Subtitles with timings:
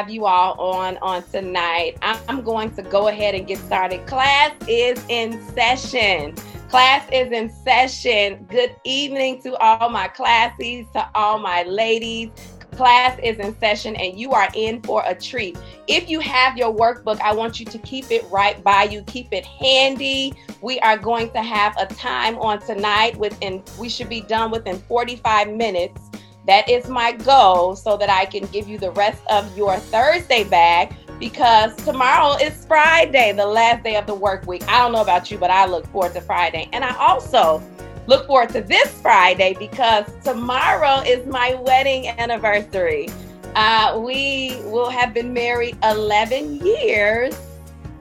[0.00, 1.98] have you all on on tonight.
[2.00, 4.06] I'm going to go ahead and get started.
[4.06, 6.34] Class is in session.
[6.70, 8.46] Class is in session.
[8.48, 12.30] Good evening to all my classies, to all my ladies.
[12.72, 15.58] Class is in session and you are in for a treat.
[15.86, 19.02] If you have your workbook, I want you to keep it right by you.
[19.02, 20.32] Keep it handy.
[20.62, 24.78] We are going to have a time on tonight within we should be done within
[24.78, 26.09] 45 minutes.
[26.46, 30.44] That is my goal so that I can give you the rest of your Thursday
[30.44, 34.66] bag because tomorrow is Friday, the last day of the work week.
[34.66, 36.68] I don't know about you, but I look forward to Friday.
[36.72, 37.62] And I also
[38.06, 43.08] look forward to this Friday because tomorrow is my wedding anniversary.
[43.54, 47.36] Uh, we will have been married 11 years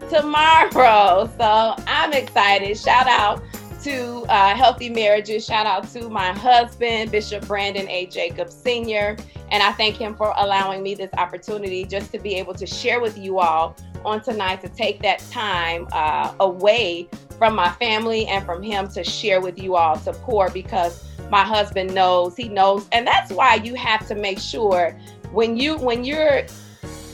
[0.09, 1.29] tomorrow.
[1.39, 2.77] So I'm excited.
[2.77, 3.43] Shout out
[3.83, 5.45] to uh, Healthy Marriages.
[5.45, 8.07] Shout out to my husband, Bishop Brandon A.
[8.07, 9.15] Jacobs Sr.
[9.51, 12.99] And I thank him for allowing me this opportunity just to be able to share
[12.99, 17.07] with you all on tonight to take that time uh, away
[17.37, 21.43] from my family and from him to share with you all to pour because my
[21.43, 24.97] husband knows he knows and that's why you have to make sure
[25.31, 26.43] when you when you're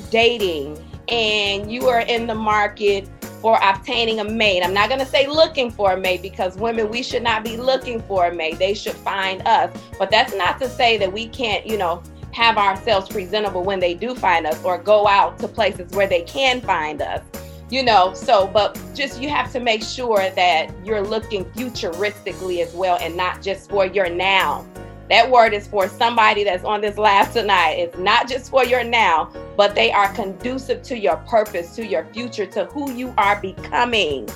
[0.09, 0.77] dating
[1.09, 3.07] and you are in the market
[3.45, 4.63] for obtaining a mate.
[4.63, 7.57] I'm not going to say looking for a mate because women, we should not be
[7.57, 8.57] looking for a mate.
[8.57, 9.69] They should find us.
[9.99, 12.01] But that's not to say that we can't, you know,
[12.31, 16.23] have ourselves presentable when they do find us or go out to places where they
[16.23, 17.21] can find us.
[17.69, 22.73] You know, so, but just you have to make sure that you're looking futuristically as
[22.73, 24.65] well and not just for your now.
[25.09, 27.73] That word is for somebody that's on this live tonight.
[27.73, 32.05] It's not just for your now, but they are conducive to your purpose, to your
[32.05, 34.27] future, to who you are becoming.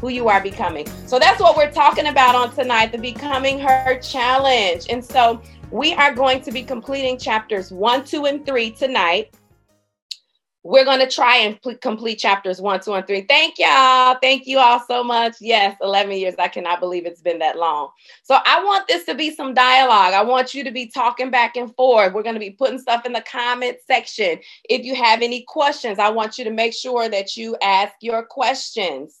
[0.00, 0.86] Who you are becoming.
[1.06, 4.86] So that's what we're talking about on tonight the Becoming Her Challenge.
[4.88, 9.34] And so we are going to be completing chapters one, two, and three tonight
[10.64, 13.22] we're going to try and pl- complete chapters one, two, and three.
[13.22, 14.16] Thank y'all.
[14.22, 15.36] Thank you all so much.
[15.40, 16.34] Yes, 11 years.
[16.38, 17.90] I cannot believe it's been that long.
[18.22, 20.14] So I want this to be some dialogue.
[20.14, 22.12] I want you to be talking back and forth.
[22.12, 24.38] We're going to be putting stuff in the comment section.
[24.68, 28.24] If you have any questions, I want you to make sure that you ask your
[28.24, 29.18] questions.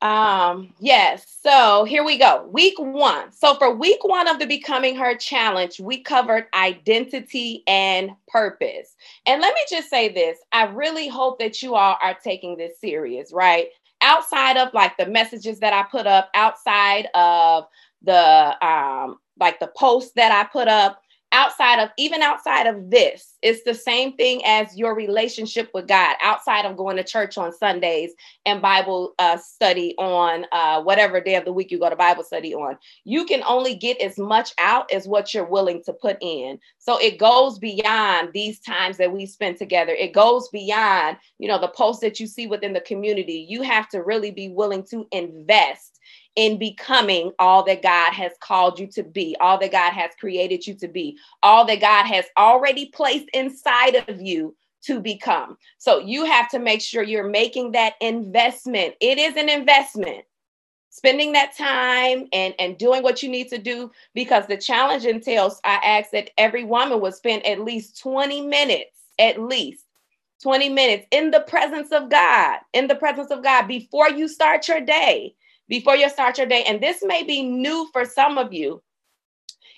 [0.00, 1.38] Um, yes.
[1.42, 2.48] So here we go.
[2.52, 3.32] Week one.
[3.32, 8.94] So for week one of the Becoming Her challenge, we covered identity and purpose.
[9.28, 12.80] And let me just say this I really hope that you all are taking this
[12.80, 13.68] serious, right?
[14.00, 17.66] Outside of like the messages that I put up, outside of
[18.02, 21.02] the um, like the posts that I put up,
[21.32, 26.16] outside of even outside of this it's the same thing as your relationship with god
[26.22, 28.12] outside of going to church on sundays
[28.46, 32.24] and bible uh, study on uh, whatever day of the week you go to bible
[32.24, 32.78] study on.
[33.04, 36.58] You can only get as much out as what you're willing to put in.
[36.78, 39.92] So it goes beyond these times that we spend together.
[39.92, 43.46] It goes beyond you know the posts that you see within the community.
[43.48, 45.98] You have to really be willing to invest
[46.38, 50.64] in becoming all that God has called you to be, all that God has created
[50.68, 55.58] you to be, all that God has already placed inside of you to become.
[55.78, 58.94] So you have to make sure you're making that investment.
[59.00, 60.26] It is an investment.
[60.90, 65.60] Spending that time and, and doing what you need to do because the challenge entails,
[65.64, 69.84] I ask that every woman would spend at least 20 minutes, at least
[70.44, 74.68] 20 minutes in the presence of God, in the presence of God before you start
[74.68, 75.34] your day
[75.68, 76.64] before you start your day.
[76.64, 78.82] And this may be new for some of you.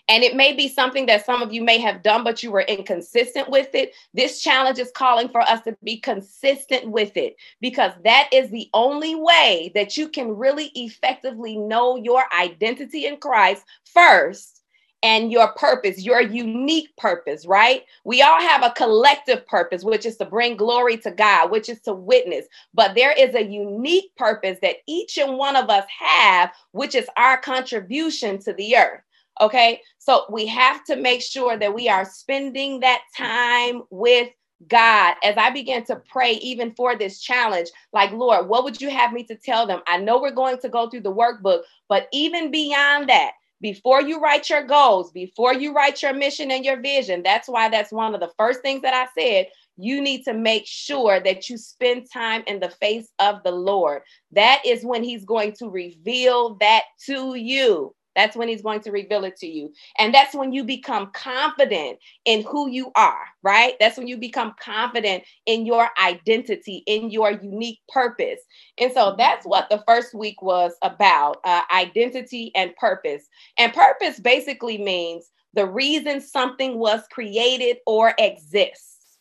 [0.08, 2.62] And it may be something that some of you may have done, but you were
[2.62, 3.92] inconsistent with it.
[4.12, 8.68] This challenge is calling for us to be consistent with it because that is the
[8.74, 14.59] only way that you can really effectively know your identity in Christ first
[15.02, 17.84] and your purpose, your unique purpose, right?
[18.04, 21.80] We all have a collective purpose, which is to bring glory to God, which is
[21.82, 22.46] to witness.
[22.74, 27.08] But there is a unique purpose that each and one of us have, which is
[27.16, 29.00] our contribution to the earth.
[29.40, 29.80] Okay.
[29.98, 34.28] So we have to make sure that we are spending that time with
[34.68, 38.90] God, as I began to pray, even for this challenge, like, Lord, what would you
[38.90, 39.80] have me to tell them?
[39.86, 43.30] I know we're going to go through the workbook, but even beyond that,
[43.60, 47.68] before you write your goals, before you write your mission and your vision, that's why
[47.68, 49.46] that's one of the first things that I said.
[49.76, 54.02] You need to make sure that you spend time in the face of the Lord.
[54.32, 57.94] That is when He's going to reveal that to you.
[58.16, 59.72] That's when he's going to reveal it to you.
[59.98, 63.74] And that's when you become confident in who you are, right?
[63.78, 68.40] That's when you become confident in your identity, in your unique purpose.
[68.78, 73.28] And so that's what the first week was about uh, identity and purpose.
[73.58, 79.18] And purpose basically means the reason something was created or exists.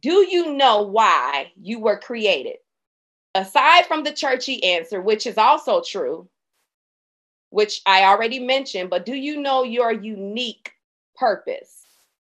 [0.00, 2.56] Do you know why you were created?
[3.34, 6.28] Aside from the churchy answer, which is also true,
[7.50, 10.72] which I already mentioned, but do you know your unique
[11.14, 11.84] purpose?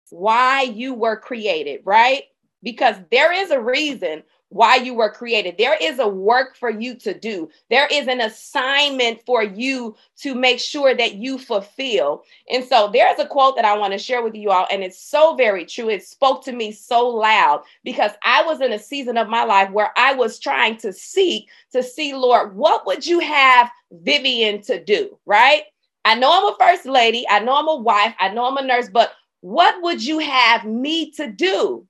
[0.09, 2.23] Why you were created, right?
[2.61, 4.23] Because there is a reason
[4.53, 5.55] why you were created.
[5.57, 7.49] There is a work for you to do.
[7.71, 12.23] There is an assignment for you to make sure that you fulfill.
[12.51, 14.99] And so there's a quote that I want to share with you all, and it's
[14.99, 15.89] so very true.
[15.89, 19.71] It spoke to me so loud because I was in a season of my life
[19.71, 24.83] where I was trying to seek to see, Lord, what would you have Vivian to
[24.83, 25.17] do?
[25.25, 25.63] Right?
[26.05, 28.61] I know I'm a first lady, I know I'm a wife, I know I'm a
[28.61, 31.87] nurse, but what would you have me to do?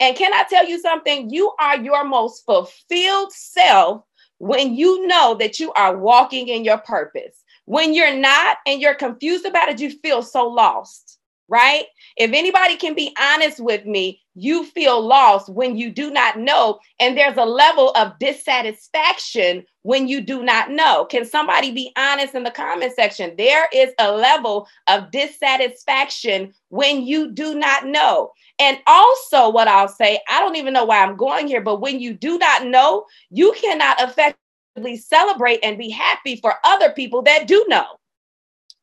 [0.00, 1.30] And can I tell you something?
[1.30, 4.02] You are your most fulfilled self
[4.38, 7.42] when you know that you are walking in your purpose.
[7.66, 11.18] When you're not and you're confused about it, you feel so lost,
[11.48, 11.84] right?
[12.16, 16.80] If anybody can be honest with me, you feel lost when you do not know.
[16.98, 21.04] And there's a level of dissatisfaction when you do not know.
[21.04, 23.34] Can somebody be honest in the comment section?
[23.36, 28.32] There is a level of dissatisfaction when you do not know.
[28.58, 32.00] And also, what I'll say, I don't even know why I'm going here, but when
[32.00, 37.46] you do not know, you cannot effectively celebrate and be happy for other people that
[37.46, 37.84] do know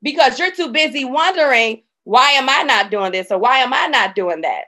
[0.01, 3.87] because you're too busy wondering, why am I not doing this or why am I
[3.87, 4.65] not doing that?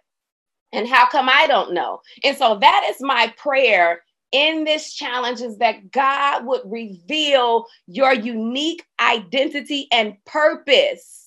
[0.71, 2.01] And how come I don't know?
[2.23, 4.01] And so that is my prayer
[4.31, 11.22] in this challenge is that God would reveal your unique identity and purpose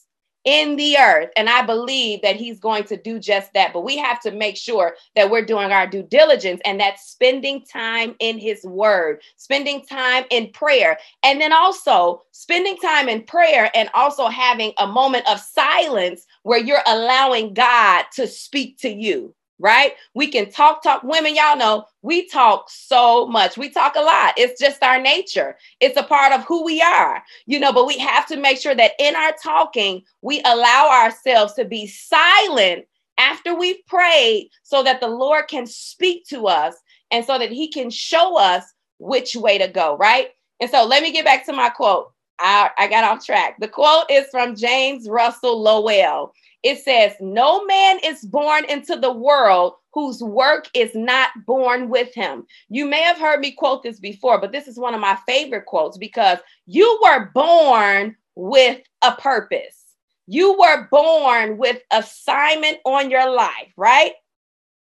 [0.47, 1.29] in the earth.
[1.37, 3.73] And I believe that he's going to do just that.
[3.75, 7.65] But we have to make sure that we're doing our due diligence and that's spending
[7.65, 13.71] time in his word, spending time in prayer, and then also spending time in prayer
[13.75, 19.35] and also having a moment of silence where you're allowing God to speak to you
[19.59, 19.93] right?
[20.15, 21.03] We can talk, talk.
[21.03, 23.57] Women, y'all know we talk so much.
[23.57, 24.35] We talk a lot.
[24.37, 27.73] It's just our nature, it's a part of who we are, you know.
[27.73, 31.87] But we have to make sure that in our talking, we allow ourselves to be
[31.87, 32.87] silent
[33.19, 36.75] after we've prayed so that the Lord can speak to us
[37.11, 38.65] and so that He can show us
[38.99, 40.29] which way to go, right?
[40.61, 42.13] And so let me get back to my quote.
[42.39, 43.57] I, I got off track.
[43.61, 46.35] The quote is from James Russell Lowell
[46.67, 52.13] it says, No man is born into the world whose work is not born with
[52.13, 52.45] him.
[52.69, 55.67] You may have heard me quote this before, but this is one of my favorite
[55.67, 59.85] quotes because you were born with a purpose.
[60.27, 64.15] You were born with assignment on your life, right?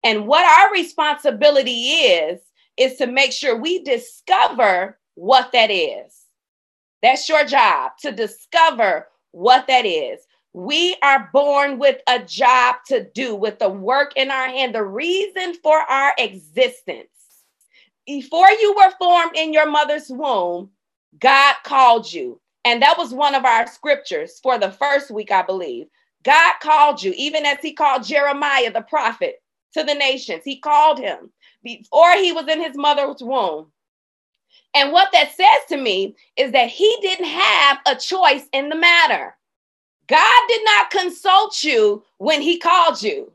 [0.03, 2.41] And what our responsibility is,
[2.79, 6.17] is to make sure we discover what that is.
[7.03, 10.21] That's your job to discover what that is.
[10.59, 14.83] We are born with a job to do, with the work in our hand, the
[14.83, 17.07] reason for our existence.
[18.05, 20.71] Before you were formed in your mother's womb,
[21.21, 22.41] God called you.
[22.65, 25.87] And that was one of our scriptures for the first week, I believe.
[26.25, 29.41] God called you, even as he called Jeremiah the prophet
[29.75, 30.43] to the nations.
[30.45, 31.31] He called him
[31.63, 33.71] before he was in his mother's womb.
[34.75, 38.77] And what that says to me is that he didn't have a choice in the
[38.77, 39.37] matter.
[40.09, 43.33] God did not consult you when he called you.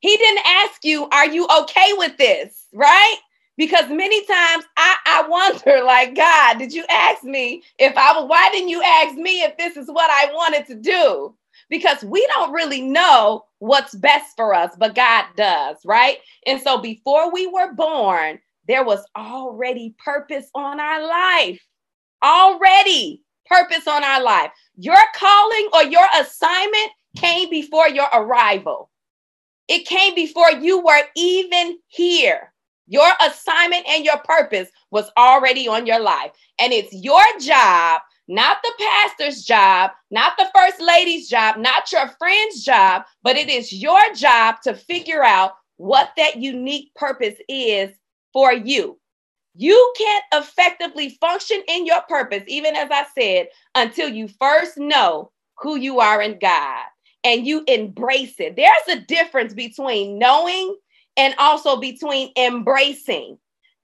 [0.00, 2.66] He didn't ask you, Are you okay with this?
[2.72, 3.16] Right?
[3.56, 8.28] Because many times I, I wonder, like, God, did you ask me if I was,
[8.28, 11.34] why didn't you ask me if this is what I wanted to do?
[11.70, 16.18] Because we don't really know what's best for us, but God does, right?
[16.46, 21.60] And so before we were born, there was already purpose on our life.
[22.22, 24.50] Already purpose on our life.
[24.76, 28.90] Your calling or your assignment came before your arrival.
[29.68, 32.52] It came before you were even here.
[32.86, 36.30] Your assignment and your purpose was already on your life.
[36.60, 42.08] And it's your job, not the pastor's job, not the first lady's job, not your
[42.18, 47.90] friend's job, but it is your job to figure out what that unique purpose is
[48.32, 48.98] for you.
[49.56, 55.30] You can't effectively function in your purpose, even as I said, until you first know
[55.58, 56.84] who you are in God
[57.24, 58.56] and you embrace it.
[58.56, 60.76] There's a difference between knowing
[61.16, 63.38] and also between embracing.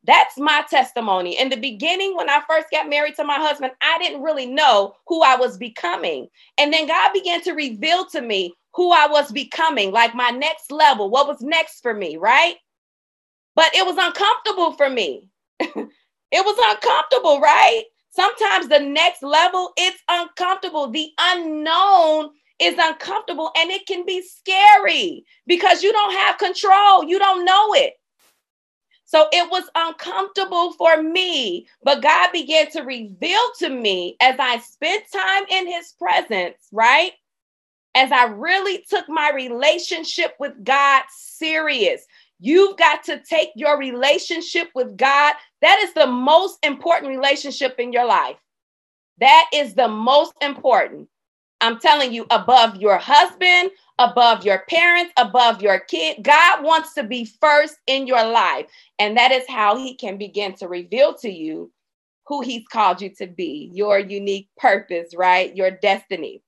[0.04, 1.38] That's my testimony.
[1.38, 4.94] In the beginning, when I first got married to my husband, I didn't really know
[5.06, 6.28] who I was becoming.
[6.58, 10.72] And then God began to reveal to me who I was becoming, like my next
[10.72, 12.56] level, what was next for me, right?
[13.54, 15.28] But it was uncomfortable for me.
[16.32, 17.84] it was uncomfortable, right?
[18.10, 20.90] Sometimes the next level, it's uncomfortable.
[20.90, 27.04] The unknown is uncomfortable and it can be scary because you don't have control.
[27.04, 27.94] You don't know it.
[29.04, 34.58] So it was uncomfortable for me, but God began to reveal to me as I
[34.58, 37.12] spent time in his presence, right?
[37.94, 42.06] As I really took my relationship with God serious.
[42.44, 45.34] You've got to take your relationship with God.
[45.60, 48.36] That is the most important relationship in your life.
[49.20, 51.08] That is the most important.
[51.60, 53.70] I'm telling you, above your husband,
[54.00, 56.24] above your parents, above your kid.
[56.24, 58.66] God wants to be first in your life.
[58.98, 61.70] And that is how he can begin to reveal to you
[62.26, 65.54] who he's called you to be, your unique purpose, right?
[65.56, 66.42] Your destiny.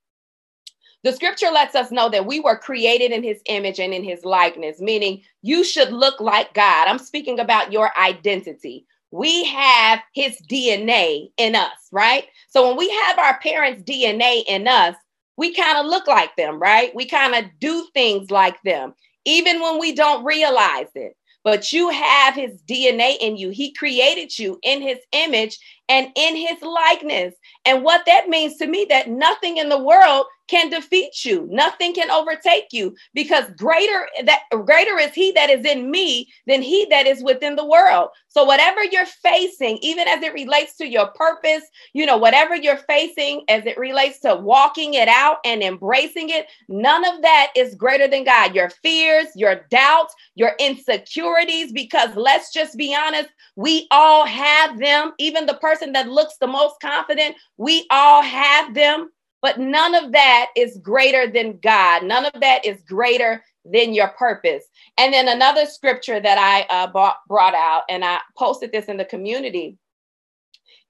[1.04, 4.24] The scripture lets us know that we were created in his image and in his
[4.24, 6.88] likeness, meaning you should look like God.
[6.88, 8.86] I'm speaking about your identity.
[9.10, 12.24] We have his DNA in us, right?
[12.48, 14.96] So when we have our parents' DNA in us,
[15.36, 16.94] we kind of look like them, right?
[16.94, 18.94] We kind of do things like them,
[19.26, 21.16] even when we don't realize it.
[21.44, 23.50] But you have his DNA in you.
[23.50, 25.58] He created you in his image
[25.88, 27.34] and in his likeness.
[27.64, 31.48] And what that means to me that nothing in the world can defeat you.
[31.50, 36.60] Nothing can overtake you because greater that greater is he that is in me than
[36.60, 38.10] he that is within the world.
[38.28, 41.62] So whatever you're facing, even as it relates to your purpose,
[41.92, 46.46] you know, whatever you're facing as it relates to walking it out and embracing it,
[46.68, 48.54] none of that is greater than God.
[48.54, 55.12] Your fears, your doubts, your insecurities because let's just be honest, we all have them.
[55.18, 59.10] Even the person that looks the most confident, we all have them.
[59.42, 62.02] But none of that is greater than God.
[62.04, 64.64] None of that is greater than your purpose.
[64.98, 68.96] And then another scripture that I uh, bought, brought out, and I posted this in
[68.96, 69.76] the community,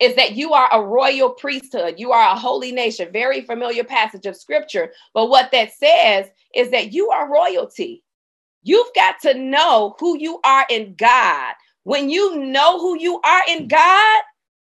[0.01, 1.95] is that you are a royal priesthood.
[1.99, 3.13] You are a holy nation.
[3.13, 4.93] Very familiar passage of scripture.
[5.15, 8.03] But what that says is that you are royalty.
[8.63, 11.55] You've got to know who you are in God.
[11.85, 14.23] When you know who you are in God,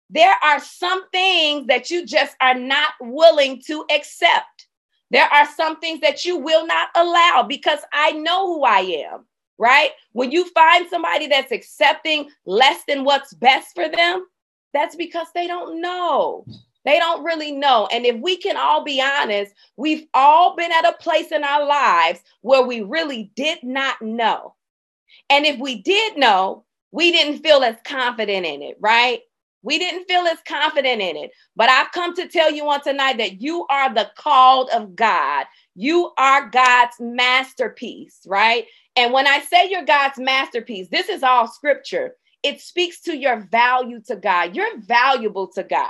[0.09, 4.67] there are some things that you just are not willing to accept.
[5.11, 8.79] There are some things that you will not allow because I know who I
[9.11, 9.25] am,
[9.57, 9.91] right?
[10.13, 14.25] When you find somebody that's accepting less than what's best for them,
[14.73, 16.45] that's because they don't know.
[16.85, 17.87] They don't really know.
[17.91, 21.65] And if we can all be honest, we've all been at a place in our
[21.65, 24.55] lives where we really did not know.
[25.29, 29.21] And if we did know, we didn't feel as confident in it, right?
[29.61, 31.31] We didn't feel as confident in it.
[31.55, 35.45] But I've come to tell you on tonight that you are the called of God.
[35.75, 38.65] You are God's masterpiece, right?
[38.95, 42.15] And when I say you're God's masterpiece, this is all scripture.
[42.43, 44.55] It speaks to your value to God.
[44.55, 45.89] You're valuable to God.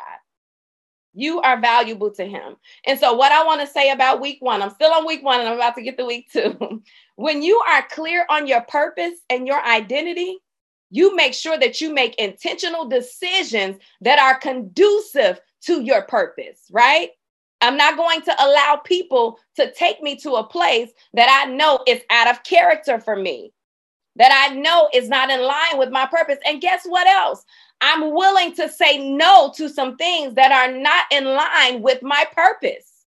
[1.13, 2.55] You are valuable to Him.
[2.85, 5.39] And so, what I want to say about week one, I'm still on week one
[5.39, 6.83] and I'm about to get to week two.
[7.15, 10.39] when you are clear on your purpose and your identity,
[10.89, 17.09] you make sure that you make intentional decisions that are conducive to your purpose, right?
[17.61, 21.83] I'm not going to allow people to take me to a place that I know
[21.87, 23.51] is out of character for me,
[24.15, 26.39] that I know is not in line with my purpose.
[26.45, 27.45] And guess what else?
[27.81, 32.25] I'm willing to say no to some things that are not in line with my
[32.33, 33.05] purpose.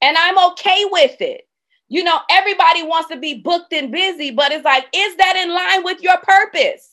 [0.00, 1.48] And I'm okay with it.
[1.88, 5.54] You know, everybody wants to be booked and busy, but it's like, is that in
[5.54, 6.91] line with your purpose?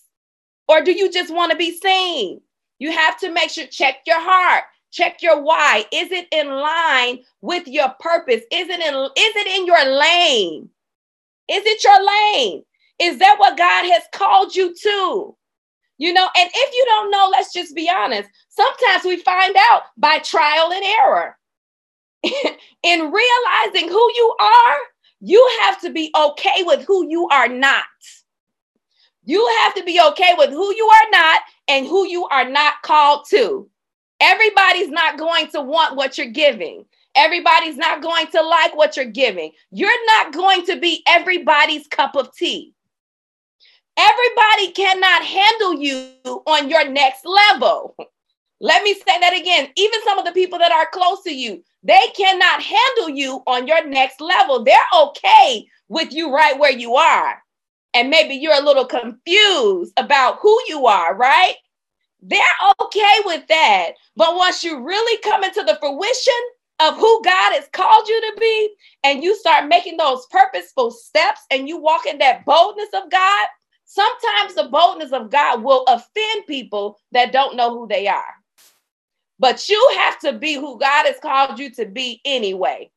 [0.70, 2.40] Or do you just want to be seen?
[2.78, 5.84] You have to make sure, check your heart, check your why.
[5.92, 8.44] Is it in line with your purpose?
[8.52, 10.70] Is it in, is it in your lane?
[11.50, 12.64] Is it your lane?
[13.00, 15.36] Is that what God has called you to?
[15.98, 18.30] You know, and if you don't know, let's just be honest.
[18.50, 21.36] Sometimes we find out by trial and error.
[22.84, 24.78] in realizing who you are,
[25.22, 27.86] you have to be okay with who you are not.
[29.30, 32.82] You have to be okay with who you are not and who you are not
[32.82, 33.70] called to.
[34.20, 36.84] Everybody's not going to want what you're giving.
[37.16, 39.52] Everybody's not going to like what you're giving.
[39.70, 42.74] You're not going to be everybody's cup of tea.
[43.96, 46.10] Everybody cannot handle you
[46.48, 47.96] on your next level.
[48.60, 49.70] Let me say that again.
[49.76, 53.68] Even some of the people that are close to you, they cannot handle you on
[53.68, 54.64] your next level.
[54.64, 57.44] They're okay with you right where you are
[57.94, 61.56] and maybe you're a little confused about who you are, right?
[62.22, 62.42] They're
[62.82, 63.92] okay with that.
[64.16, 66.34] But once you really come into the fruition
[66.80, 68.70] of who God has called you to be,
[69.04, 73.48] and you start making those purposeful steps and you walk in that boldness of God,
[73.86, 78.36] sometimes the boldness of God will offend people that don't know who they are.
[79.40, 82.92] But you have to be who God has called you to be anyway.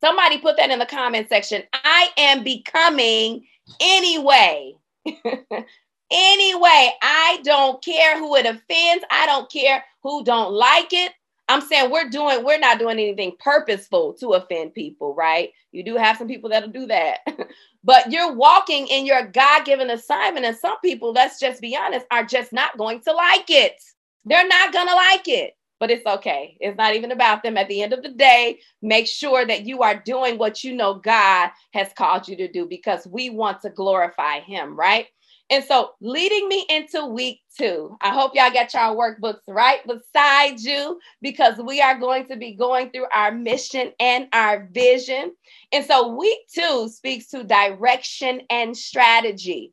[0.00, 1.62] Somebody put that in the comment section.
[1.72, 3.46] I am becoming
[3.80, 4.74] anyway.
[5.06, 5.66] anyway,
[6.10, 9.04] I don't care who it offends.
[9.10, 11.12] I don't care who don't like it.
[11.48, 15.50] I'm saying we're doing, we're not doing anything purposeful to offend people, right?
[15.72, 17.18] You do have some people that'll do that.
[17.84, 20.46] but you're walking in your God-given assignment.
[20.46, 23.82] And some people, let's just be honest, are just not going to like it.
[24.24, 26.56] They're not gonna like it but it's okay.
[26.60, 27.56] It's not even about them.
[27.56, 30.94] At the end of the day, make sure that you are doing what you know
[30.94, 35.08] God has called you to do because we want to glorify Him, right?
[35.50, 40.60] And so, leading me into week two, I hope y'all got y'all workbooks right beside
[40.60, 45.34] you because we are going to be going through our mission and our vision.
[45.72, 49.72] And so, week two speaks to direction and strategy,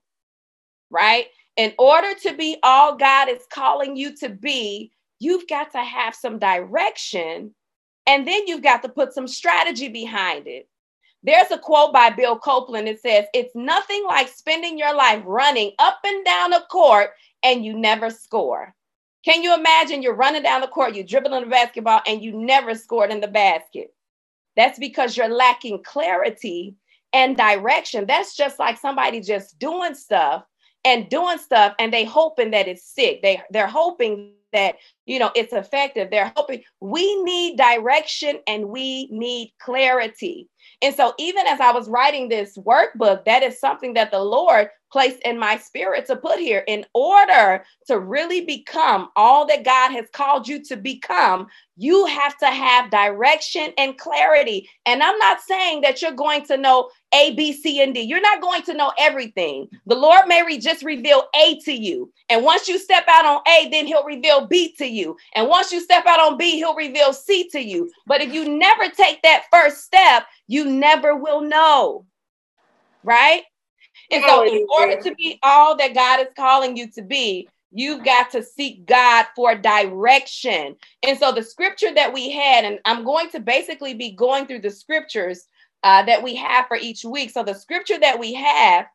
[0.89, 1.27] right?
[1.55, 6.15] In order to be all God is calling you to be, you've got to have
[6.15, 7.53] some direction
[8.07, 10.67] and then you've got to put some strategy behind it.
[11.21, 12.87] There's a quote by Bill Copeland.
[12.87, 17.11] It says, It's nothing like spending your life running up and down a court
[17.43, 18.73] and you never score.
[19.25, 22.73] Can you imagine you're running down the court, you're dribbling the basketball, and you never
[22.73, 23.93] scored in the basket?
[24.55, 26.75] That's because you're lacking clarity
[27.11, 28.05] and direction.
[28.07, 30.45] That's just like somebody just doing stuff
[30.85, 33.21] and doing stuff and they hoping that it's sick.
[33.21, 39.07] They they're hoping that you know it's effective they're hoping we need direction and we
[39.11, 40.47] need clarity
[40.81, 44.69] and so even as i was writing this workbook that is something that the lord
[44.91, 49.91] placed in my spirit to put here in order to really become all that God
[49.91, 51.47] has called you to become.
[51.77, 54.69] You have to have direction and clarity.
[54.85, 58.01] And I'm not saying that you're going to know A, B, C, and D.
[58.01, 59.67] You're not going to know everything.
[59.87, 62.11] The Lord may re- just reveal A to you.
[62.29, 65.17] And once you step out on A, then He'll reveal B to you.
[65.33, 67.91] And once you step out on B, He'll reveal C to you.
[68.05, 72.05] But if you never take that first step, you never will know.
[73.03, 73.43] Right?
[74.11, 78.03] And so, in order to be all that God is calling you to be, you've
[78.03, 80.75] got to seek God for direction.
[81.03, 84.61] And so, the scripture that we had, and I'm going to basically be going through
[84.61, 85.45] the scriptures
[85.83, 87.31] uh, that we have for each week.
[87.31, 88.85] So, the scripture that we have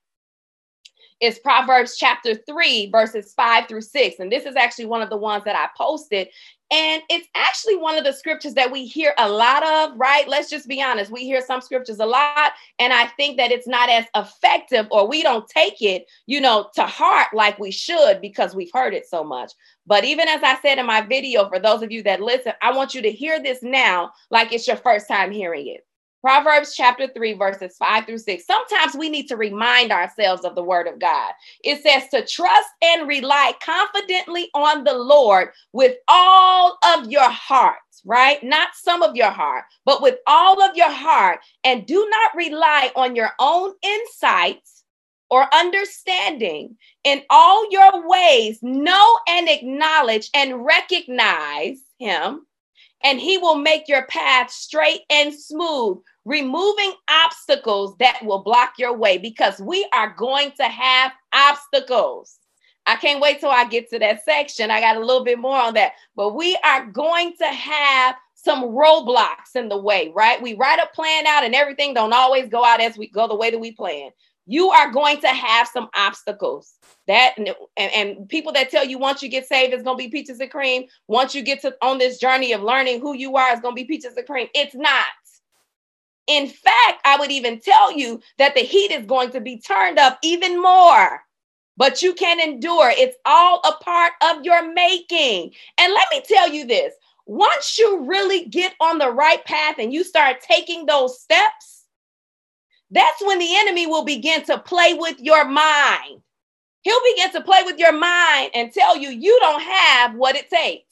[1.20, 4.18] is Proverbs chapter 3, verses 5 through 6.
[4.18, 6.28] And this is actually one of the ones that I posted
[6.74, 10.26] and it's actually one of the scriptures that we hear a lot of, right?
[10.26, 11.10] Let's just be honest.
[11.10, 15.06] We hear some scriptures a lot, and I think that it's not as effective or
[15.06, 19.06] we don't take it, you know, to heart like we should because we've heard it
[19.06, 19.52] so much.
[19.86, 22.74] But even as I said in my video, for those of you that listen, I
[22.74, 25.86] want you to hear this now like it's your first time hearing it.
[26.24, 28.46] Proverbs chapter 3, verses 5 through 6.
[28.46, 31.32] Sometimes we need to remind ourselves of the word of God.
[31.62, 37.76] It says to trust and rely confidently on the Lord with all of your heart,
[38.06, 38.42] right?
[38.42, 41.40] Not some of your heart, but with all of your heart.
[41.62, 44.82] And do not rely on your own insights
[45.28, 46.78] or understanding.
[47.04, 52.46] In all your ways, know and acknowledge and recognize Him
[53.04, 58.96] and he will make your path straight and smooth, removing obstacles that will block your
[58.96, 62.38] way because we are going to have obstacles.
[62.86, 64.70] I can't wait till I get to that section.
[64.70, 68.62] I got a little bit more on that, but we are going to have some
[68.62, 70.40] roadblocks in the way, right?
[70.42, 73.36] We write a plan out and everything don't always go out as we go the
[73.36, 74.10] way that we plan
[74.46, 76.74] you are going to have some obstacles.
[77.06, 80.10] That and, and, people that tell you once you get saved it's going to be
[80.10, 80.84] peaches and cream.
[81.08, 83.82] Once you get to on this journey of learning who you are it's going to
[83.82, 84.48] be peaches and cream.
[84.54, 85.06] It's not.
[86.26, 89.98] In fact i would even tell you that the heat is going to be turned
[89.98, 91.20] up even more
[91.76, 92.92] but you can endure.
[92.96, 95.52] It's all a part of your making.
[95.78, 96.94] And let me tell you this.
[97.26, 101.83] Once you really get on the right path and you start taking those steps
[102.90, 106.20] that's when the enemy will begin to play with your mind.
[106.82, 110.50] He'll begin to play with your mind and tell you you don't have what it
[110.50, 110.84] takes.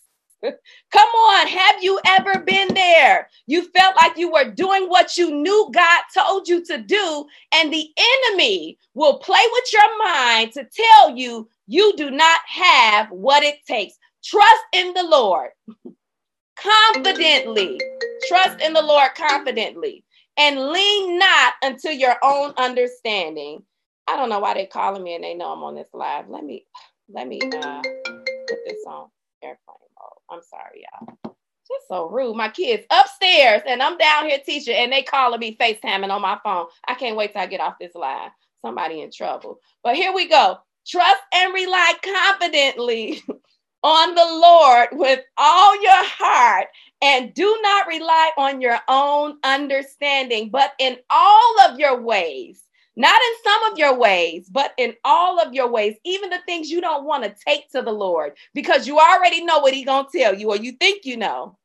[0.42, 3.28] Come on, have you ever been there?
[3.46, 7.72] You felt like you were doing what you knew God told you to do, and
[7.72, 7.88] the
[8.30, 13.64] enemy will play with your mind to tell you you do not have what it
[13.66, 13.94] takes.
[14.24, 15.50] Trust in the Lord
[16.56, 17.80] confidently.
[18.28, 20.04] Trust in the Lord confidently
[20.38, 23.62] and lean not unto your own understanding.
[24.08, 26.28] I don't know why they're calling me and they know I'm on this live.
[26.28, 26.66] Let me
[27.08, 29.08] let me uh put this on
[29.42, 30.20] airplane mode.
[30.30, 31.34] I'm sorry, y'all.
[31.68, 32.36] Just so rude.
[32.36, 36.38] My kids upstairs and I'm down here teaching and they calling me FaceTiming on my
[36.42, 36.66] phone.
[36.86, 38.30] I can't wait till I get off this live.
[38.64, 39.58] Somebody in trouble.
[39.82, 40.58] But here we go.
[40.86, 43.22] Trust and rely confidently
[43.82, 46.66] on the Lord with all your heart
[47.02, 52.62] And do not rely on your own understanding, but in all of your ways,
[52.94, 56.70] not in some of your ways, but in all of your ways, even the things
[56.70, 60.06] you don't want to take to the Lord because you already know what He's going
[60.12, 61.58] to tell you or you think you know.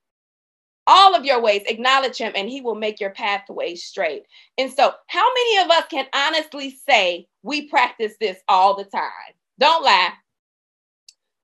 [0.90, 4.24] All of your ways, acknowledge Him and He will make your pathway straight.
[4.58, 9.12] And so, how many of us can honestly say we practice this all the time?
[9.60, 10.14] Don't lie.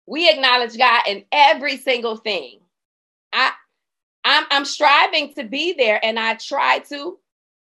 [0.08, 2.60] We acknowledge God in every single thing.
[3.34, 3.52] I,
[4.34, 7.18] I'm, I'm striving to be there and I try to,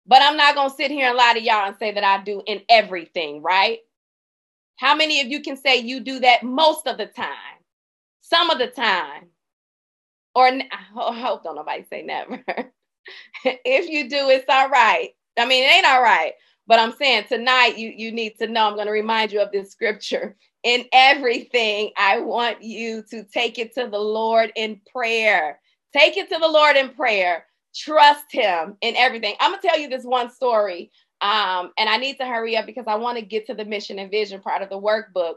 [0.06, 2.22] but I'm not going to sit here and lie to y'all and say that I
[2.22, 3.78] do in everything, right?
[4.76, 7.28] How many of you can say you do that most of the time,
[8.20, 9.26] some of the time?
[10.34, 10.60] Or I
[10.94, 12.42] hope don't nobody say never.
[13.44, 15.10] if you do, it's all right.
[15.38, 16.32] I mean, it ain't all right.
[16.66, 18.66] But I'm saying tonight you you need to know.
[18.66, 20.36] I'm going to remind you of this scripture.
[20.64, 25.60] In everything, I want you to take it to the Lord in prayer.
[25.96, 27.46] Take it to the Lord in prayer.
[27.74, 29.34] Trust Him in everything.
[29.40, 30.90] I'm gonna tell you this one story,
[31.22, 33.98] um, and I need to hurry up because I want to get to the mission
[33.98, 35.36] and vision part of the workbook.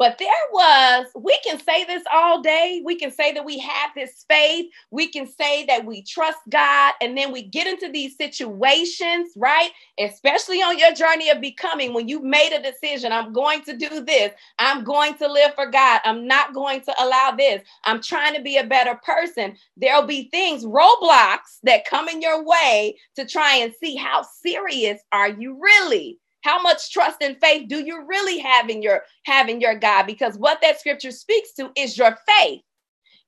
[0.00, 2.80] But there was, we can say this all day.
[2.82, 4.70] We can say that we have this faith.
[4.90, 6.94] We can say that we trust God.
[7.02, 9.70] And then we get into these situations, right?
[9.98, 14.02] Especially on your journey of becoming, when you made a decision, I'm going to do
[14.02, 14.32] this.
[14.58, 16.00] I'm going to live for God.
[16.04, 17.62] I'm not going to allow this.
[17.84, 19.54] I'm trying to be a better person.
[19.76, 24.98] There'll be things, roadblocks that come in your way to try and see how serious
[25.12, 26.18] are you really?
[26.42, 30.04] How much trust and faith do you really have in your having your God?
[30.04, 32.62] Because what that scripture speaks to is your faith.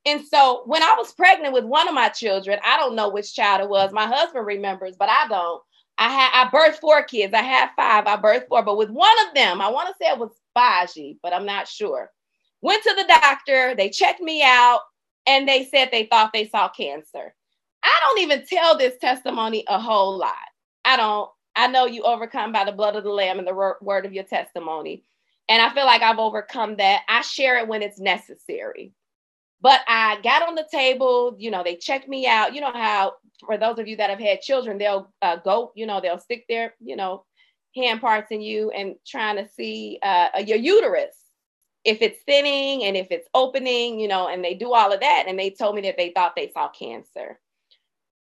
[0.05, 3.35] And so when I was pregnant with one of my children, I don't know which
[3.35, 3.93] child it was.
[3.93, 5.63] My husband remembers, but I don't.
[5.99, 7.35] I had I birthed four kids.
[7.35, 8.07] I had five.
[8.07, 11.19] I birthed four, but with one of them, I want to say it was Baji,
[11.23, 12.11] but I'm not sure.
[12.63, 13.75] Went to the doctor.
[13.77, 14.81] They checked me out,
[15.27, 17.35] and they said they thought they saw cancer.
[17.85, 20.35] I don't even tell this testimony a whole lot.
[20.85, 21.31] I don't.
[21.55, 24.25] I know you overcome by the blood of the Lamb and the word of your
[24.25, 25.05] testimony.
[25.49, 27.03] And I feel like I've overcome that.
[27.09, 28.93] I share it when it's necessary.
[29.61, 32.55] But I got on the table, you know, they checked me out.
[32.55, 33.15] You know how,
[33.47, 36.47] for those of you that have had children, they'll uh, go, you know, they'll stick
[36.49, 37.25] their, you know,
[37.77, 41.15] hand parts in you and trying to see uh, your uterus
[41.85, 45.25] if it's thinning and if it's opening, you know, and they do all of that.
[45.29, 47.39] And they told me that they thought they saw cancer.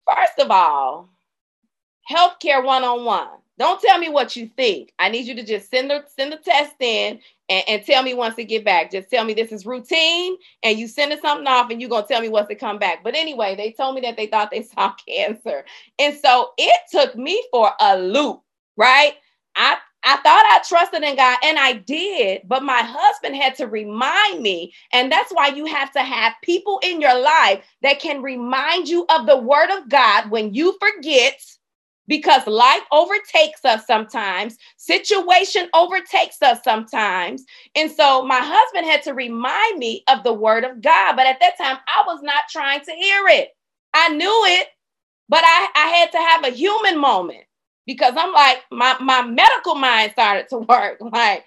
[0.08, 1.10] First of all,
[2.10, 3.28] healthcare one on one.
[3.60, 4.94] Don't tell me what you think.
[4.98, 8.16] I need you to just send the send the test in and, and tell me
[8.16, 8.92] once it get back.
[8.92, 12.22] Just tell me this is routine, and you sending something off, and you're gonna tell
[12.22, 13.04] me once it come back.
[13.04, 15.66] But anyway, they told me that they thought they saw cancer,
[16.00, 18.42] and so it took me for a loop.
[18.76, 19.14] Right?
[19.56, 23.68] I I thought I trusted in God and I did, but my husband had to
[23.68, 24.74] remind me.
[24.92, 29.06] And that's why you have to have people in your life that can remind you
[29.10, 31.40] of the word of God when you forget
[32.08, 37.44] because life overtakes us sometimes, situation overtakes us sometimes.
[37.76, 41.16] And so my husband had to remind me of the word of God.
[41.16, 43.50] But at that time, I was not trying to hear it.
[43.94, 44.68] I knew it,
[45.30, 47.44] but I, I had to have a human moment
[47.86, 51.00] because I'm like, my, my medical mind started to work.
[51.02, 51.46] Like,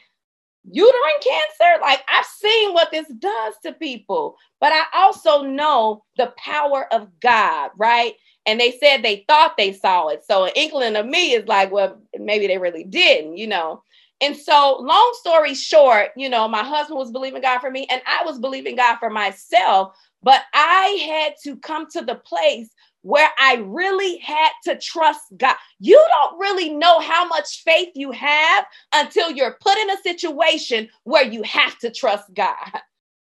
[0.70, 6.32] uterine cancer, like, I've seen what this does to people, but I also know the
[6.38, 8.14] power of God, right?
[8.46, 10.24] And they said they thought they saw it.
[10.24, 13.82] So an inkling of me is like, well, maybe they really didn't, you know.
[14.20, 18.00] And so, long story short, you know, my husband was believing God for me, and
[18.06, 19.94] I was believing God for myself.
[20.22, 22.70] But I had to come to the place
[23.02, 25.54] where I really had to trust God.
[25.78, 30.88] You don't really know how much faith you have until you're put in a situation
[31.04, 32.80] where you have to trust God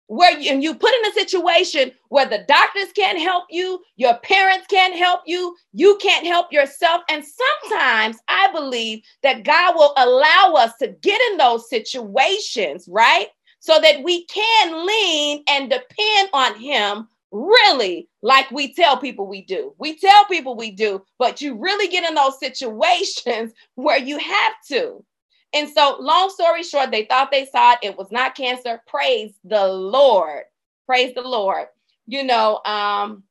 [0.08, 4.14] where you, and you put in a situation where the doctors can't help you, your
[4.18, 7.02] parents can't help you, you can't help yourself.
[7.08, 13.28] And sometimes I believe that God will allow us to get in those situations, right?
[13.60, 19.42] So that we can lean and depend on Him really like we tell people we
[19.42, 19.74] do.
[19.78, 24.54] We tell people we do, but you really get in those situations where you have
[24.68, 25.04] to.
[25.54, 27.78] And so, long story short, they thought they saw it.
[27.82, 28.82] It was not cancer.
[28.86, 30.44] Praise the Lord.
[30.86, 31.66] Praise the Lord.
[32.06, 33.22] You know, um,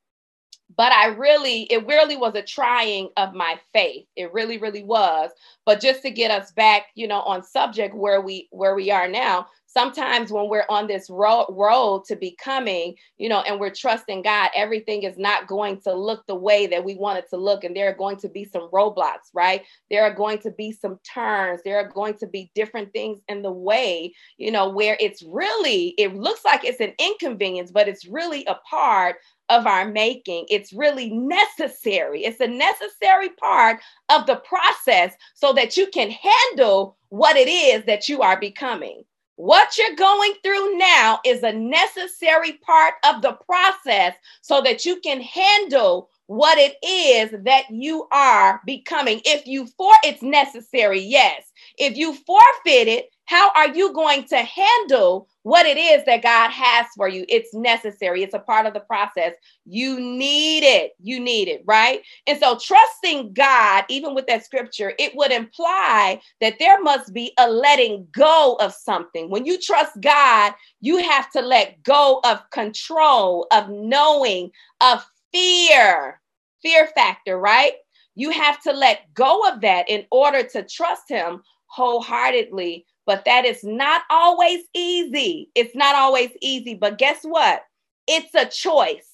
[0.78, 4.06] but I really, it really was a trying of my faith.
[4.16, 5.32] It really, really was.
[5.66, 9.08] But just to get us back, you know, on subject where we where we are
[9.08, 14.22] now, sometimes when we're on this road, road to becoming, you know, and we're trusting
[14.22, 17.64] God, everything is not going to look the way that we want it to look.
[17.64, 19.64] And there are going to be some roadblocks, right?
[19.92, 21.62] There are going to be some turns.
[21.64, 25.94] There are going to be different things in the way, you know, where it's really,
[25.98, 29.18] it looks like it's an inconvenience, but it's really a part
[29.50, 30.46] of our making.
[30.50, 32.26] It's really necessary.
[32.26, 33.80] It's a necessary part
[34.10, 39.04] of the process so that you can handle what it is that you are becoming.
[39.38, 45.00] What you're going through now is a necessary part of the process so that you
[45.02, 49.22] can handle what it is that you are becoming.
[49.26, 51.52] If you for it's necessary, yes.
[51.78, 56.50] If you forfeit it, how are you going to handle what it is that God
[56.50, 57.24] has for you.
[57.30, 59.34] It's necessary, it's a part of the process.
[59.68, 60.94] You need it.
[61.00, 62.02] You need it, right?
[62.26, 67.32] And so, trusting God, even with that scripture, it would imply that there must be
[67.38, 69.30] a letting go of something.
[69.30, 74.50] When you trust God, you have to let go of control, of knowing,
[74.82, 76.22] of fear,
[76.62, 77.74] fear factor, right?
[78.16, 83.46] You have to let go of that in order to trust Him wholeheartedly but that
[83.46, 85.50] is not always easy.
[85.56, 87.64] It's not always easy, but guess what?
[88.08, 89.12] It's a choice.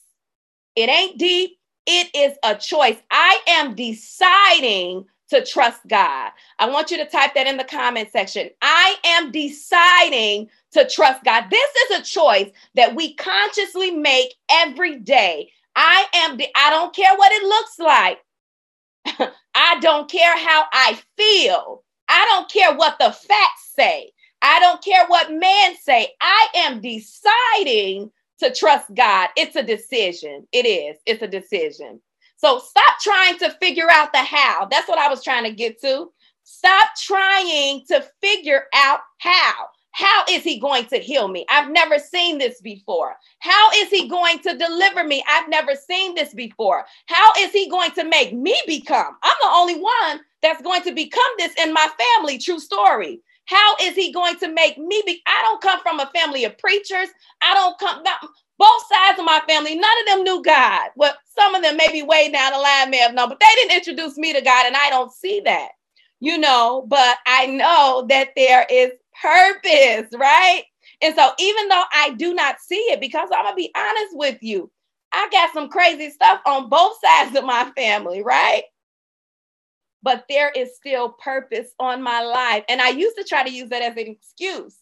[0.75, 2.97] It ain't deep, it is a choice.
[3.11, 6.31] I am deciding to trust God.
[6.59, 8.49] I want you to type that in the comment section.
[8.61, 11.45] I am deciding to trust God.
[11.49, 15.51] This is a choice that we consciously make every day.
[15.75, 18.19] I am de- I don't care what it looks like.
[19.55, 21.83] I don't care how I feel.
[22.09, 24.11] I don't care what the facts say.
[24.41, 26.09] I don't care what man say.
[26.19, 29.29] I am deciding to trust God.
[29.37, 30.47] It's a decision.
[30.51, 30.97] It is.
[31.05, 32.01] It's a decision.
[32.37, 34.67] So stop trying to figure out the how.
[34.69, 36.11] That's what I was trying to get to.
[36.43, 39.67] Stop trying to figure out how.
[39.93, 41.45] How is he going to heal me?
[41.49, 43.15] I've never seen this before.
[43.39, 45.23] How is he going to deliver me?
[45.27, 46.85] I've never seen this before.
[47.07, 49.17] How is he going to make me become?
[49.23, 52.37] I'm the only one that's going to become this in my family.
[52.37, 53.21] True story.
[53.45, 55.21] How is he going to make me be?
[55.27, 57.09] I don't come from a family of preachers.
[57.41, 58.21] I don't come, not,
[58.57, 60.89] both sides of my family, none of them knew God.
[60.95, 63.75] Well, some of them maybe way down the line may have known, but they didn't
[63.75, 65.69] introduce me to God, and I don't see that,
[66.19, 66.85] you know.
[66.87, 70.63] But I know that there is purpose, right?
[71.01, 74.37] And so, even though I do not see it, because I'm gonna be honest with
[74.41, 74.71] you,
[75.11, 78.63] I got some crazy stuff on both sides of my family, right?
[80.03, 82.63] But there is still purpose on my life.
[82.69, 84.77] And I used to try to use that as an excuse.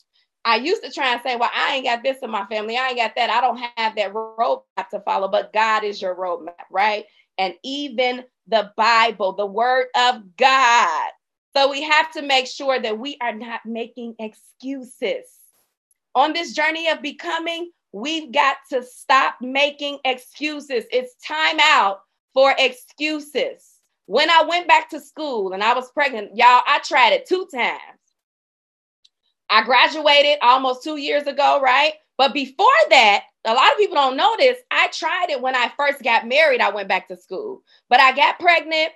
[0.45, 2.77] I used to try and say, well, I ain't got this in my family.
[2.77, 3.29] I ain't got that.
[3.29, 7.05] I don't have that roadmap to follow, but God is your roadmap, right?
[7.37, 11.11] And even the Bible, the word of God,
[11.55, 15.25] so we have to make sure that we are not making excuses.
[16.15, 20.85] On this journey of becoming, we've got to stop making excuses.
[20.91, 22.01] It's time out
[22.33, 23.67] for excuses.
[24.05, 27.47] When I went back to school and I was pregnant, y'all, I tried it two
[27.53, 27.79] times.
[29.49, 31.93] I graduated almost two years ago, right?
[32.17, 34.57] But before that, a lot of people don't know this.
[34.69, 36.61] I tried it when I first got married.
[36.61, 38.91] I went back to school, but I got pregnant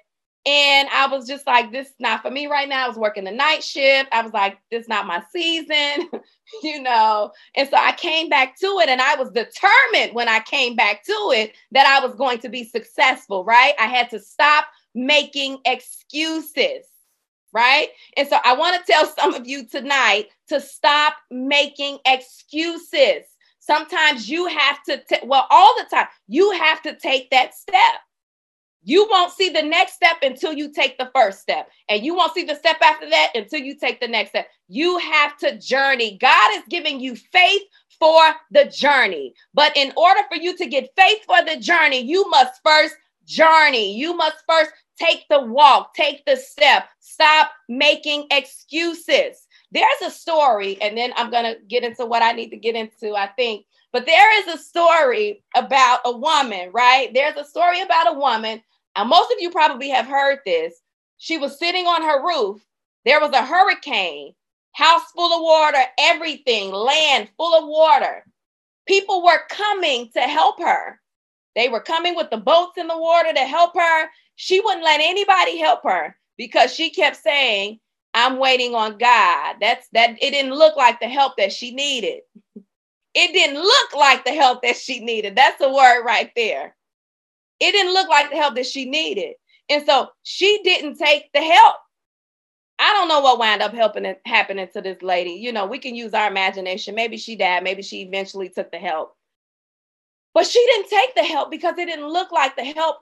[0.46, 2.84] and I was just like, this is not for me right now.
[2.84, 4.10] I was working the night shift.
[4.12, 6.10] I was like, this is not my season,
[6.64, 7.32] you know.
[7.56, 11.06] And so I came back to it and I was determined when I came back
[11.06, 13.74] to it that I was going to be successful, right?
[13.80, 16.88] I had to stop making excuses,
[17.54, 17.88] right?
[18.18, 23.24] And so I want to tell some of you tonight to stop making excuses.
[23.60, 28.02] Sometimes you have to, t- well, all the time, you have to take that step.
[28.84, 31.70] You won't see the next step until you take the first step.
[31.90, 34.48] And you won't see the step after that until you take the next step.
[34.68, 36.18] You have to journey.
[36.20, 37.62] God is giving you faith
[38.00, 39.34] for the journey.
[39.54, 43.96] But in order for you to get faith for the journey, you must first journey.
[43.96, 46.90] You must first take the walk, take the step.
[47.00, 49.48] Stop making excuses.
[49.72, 52.76] There's a story, and then I'm going to get into what I need to get
[52.76, 53.66] into, I think.
[53.92, 57.12] But there is a story about a woman, right?
[57.14, 58.62] There's a story about a woman
[58.96, 60.82] and most of you probably have heard this.
[61.18, 62.62] She was sitting on her roof.
[63.06, 64.34] There was a hurricane,
[64.74, 68.26] house full of water, everything, land full of water.
[68.88, 71.00] People were coming to help her.
[71.56, 74.08] They were coming with the boats in the water to help her.
[74.36, 77.80] She wouldn't let anybody help her because she kept saying,
[78.14, 79.56] I'm waiting on God.
[79.62, 82.22] That's that it didn't look like the help that she needed.
[83.16, 85.36] It didn't look like the help that she needed.
[85.36, 86.76] That's a word right there.
[87.60, 89.36] It didn't look like the help that she needed.
[89.70, 91.76] And so she didn't take the help.
[92.80, 95.32] I don't know what wound up helping happening to this lady.
[95.32, 96.96] You know, we can use our imagination.
[96.96, 97.64] Maybe she died.
[97.64, 99.16] Maybe she eventually took the help.
[100.34, 102.98] But she didn't take the help because it didn't look like the help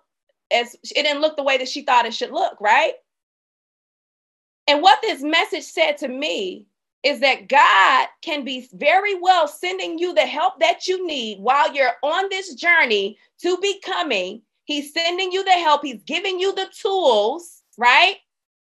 [0.52, 2.94] as it didn't look the way that she thought it should look, right?
[4.68, 6.68] And what this message said to me
[7.04, 11.74] is that God can be very well sending you the help that you need while
[11.74, 14.42] you're on this journey to becoming.
[14.66, 18.18] He's sending you the help, He's giving you the tools, right?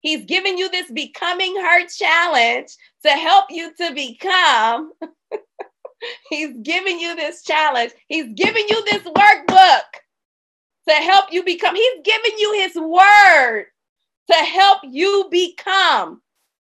[0.02, 2.70] He's giving you this becoming her challenge
[3.04, 4.92] to help you to become.
[6.30, 7.92] He's giving you this challenge.
[8.08, 9.82] He's giving you this workbook
[10.88, 11.76] to help you become.
[11.76, 13.66] He's giving you his word
[14.32, 16.22] to help you become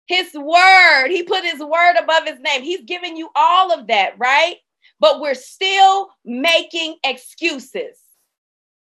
[0.09, 1.09] his word.
[1.09, 2.62] He put his word above his name.
[2.62, 4.57] He's giving you all of that, right?
[4.99, 7.99] But we're still making excuses.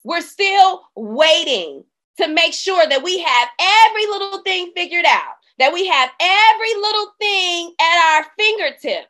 [0.04, 1.84] We're still waiting
[2.16, 6.74] to make sure that we have every little thing figured out, that we have every
[6.74, 9.08] little thing at our fingertips.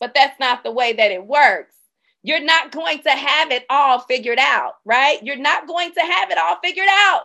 [0.00, 1.74] But that's not the way that it works.
[2.24, 5.22] You're not going to have it all figured out, right?
[5.22, 7.22] You're not going to have it all figured out.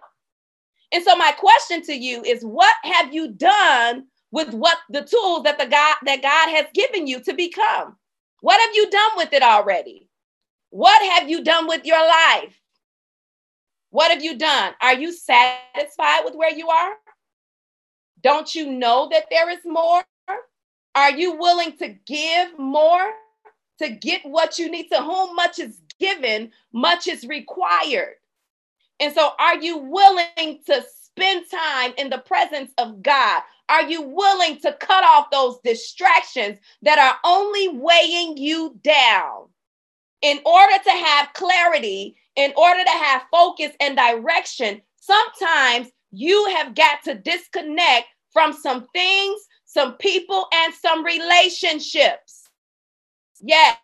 [0.93, 5.43] And so my question to you is what have you done with what the tools
[5.43, 7.95] that the God that God has given you to become?
[8.41, 10.07] What have you done with it already?
[10.69, 12.59] What have you done with your life?
[13.89, 14.73] What have you done?
[14.81, 16.93] Are you satisfied with where you are?
[18.21, 20.03] Don't you know that there is more?
[20.95, 23.11] Are you willing to give more
[23.79, 24.89] to get what you need?
[24.89, 28.15] To whom much is given, much is required.
[28.99, 33.41] And so, are you willing to spend time in the presence of God?
[33.69, 39.47] Are you willing to cut off those distractions that are only weighing you down?
[40.21, 46.73] In order to have clarity, in order to have focus and direction, sometimes you have
[46.73, 52.49] got to disconnect from some things, some people, and some relationships.
[53.41, 53.77] Yes.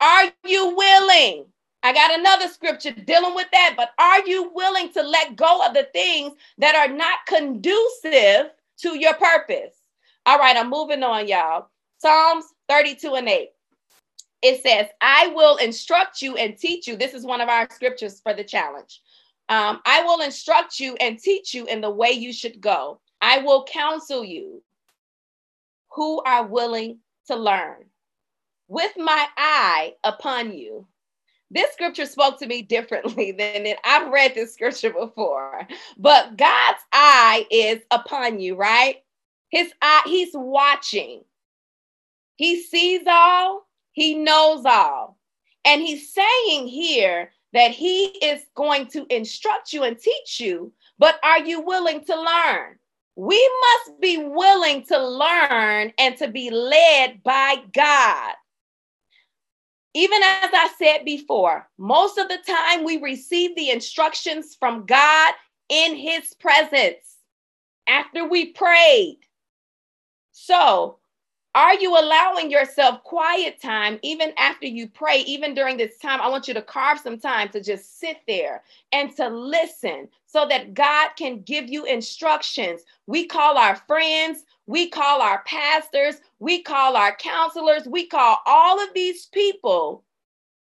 [0.00, 1.46] Are you willing
[1.82, 5.74] I got another scripture dealing with that, but are you willing to let go of
[5.74, 9.74] the things that are not conducive to your purpose?
[10.24, 11.68] All right, I'm moving on, y'all.
[11.98, 13.48] Psalms 32 and 8.
[14.42, 16.96] It says, I will instruct you and teach you.
[16.96, 19.00] This is one of our scriptures for the challenge.
[19.48, 23.00] Um, I will instruct you and teach you in the way you should go.
[23.20, 24.62] I will counsel you
[25.90, 27.84] who are willing to learn.
[28.68, 30.86] With my eye upon you,
[31.52, 33.78] this scripture spoke to me differently than it.
[33.84, 35.66] I've read this scripture before,
[35.98, 38.96] but God's eye is upon you, right?
[39.50, 41.22] His eye, he's watching.
[42.36, 45.18] He sees all, he knows all.
[45.64, 51.20] And he's saying here that he is going to instruct you and teach you, but
[51.22, 52.78] are you willing to learn?
[53.14, 58.34] We must be willing to learn and to be led by God
[59.94, 65.34] even as I said before, most of the time we receive the instructions from God
[65.68, 67.16] in His presence
[67.88, 69.18] after we prayed.
[70.32, 70.98] So,
[71.54, 75.18] are you allowing yourself quiet time even after you pray?
[75.20, 78.62] Even during this time, I want you to carve some time to just sit there
[78.92, 82.82] and to listen so that God can give you instructions.
[83.06, 88.82] We call our friends, we call our pastors, we call our counselors, we call all
[88.82, 90.04] of these people.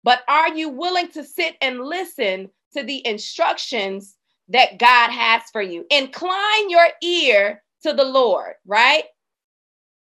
[0.03, 4.17] But are you willing to sit and listen to the instructions
[4.49, 5.85] that God has for you?
[5.89, 9.05] Incline your ear to the Lord, right?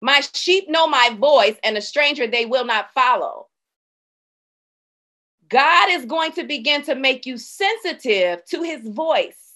[0.00, 3.48] My sheep know my voice, and a stranger they will not follow.
[5.48, 9.46] God is going to begin to make you sensitive to his voice.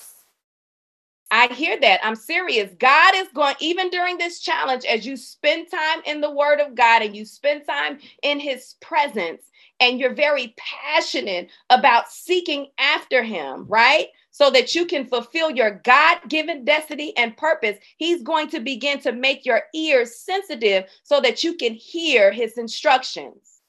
[1.30, 2.00] I hear that.
[2.02, 2.72] I'm serious.
[2.78, 6.74] God is going, even during this challenge, as you spend time in the Word of
[6.74, 9.42] God and you spend time in His presence,
[9.78, 14.08] and you're very passionate about seeking after Him, right?
[14.40, 18.98] So that you can fulfill your God given destiny and purpose, He's going to begin
[19.00, 23.60] to make your ears sensitive so that you can hear His instructions.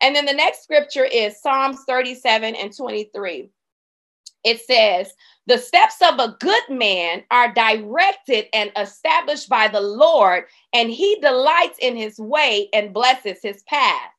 [0.00, 3.48] And then the next scripture is Psalms 37 and 23.
[4.42, 5.12] It says,
[5.46, 11.20] the steps of a good man are directed and established by the Lord, and he
[11.20, 14.10] delights in his way and blesses his path.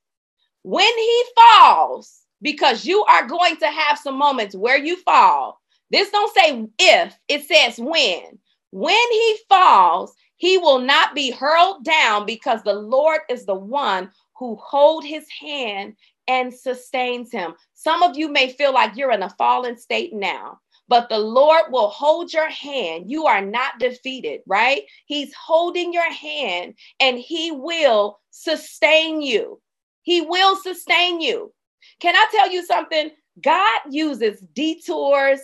[0.62, 5.60] When he falls, because you are going to have some moments where you fall.
[5.92, 8.40] This don't say if, it says when.
[8.72, 14.12] When he falls, he will not be hurled down because the Lord is the one
[14.38, 15.96] who hold his hand
[16.28, 17.54] and sustains him.
[17.74, 21.72] Some of you may feel like you're in a fallen state now but the Lord
[21.72, 23.10] will hold your hand.
[23.10, 24.84] You are not defeated, right?
[25.06, 29.60] He's holding your hand and He will sustain you.
[30.02, 31.54] He will sustain you.
[32.00, 33.12] Can I tell you something?
[33.42, 35.40] God uses detours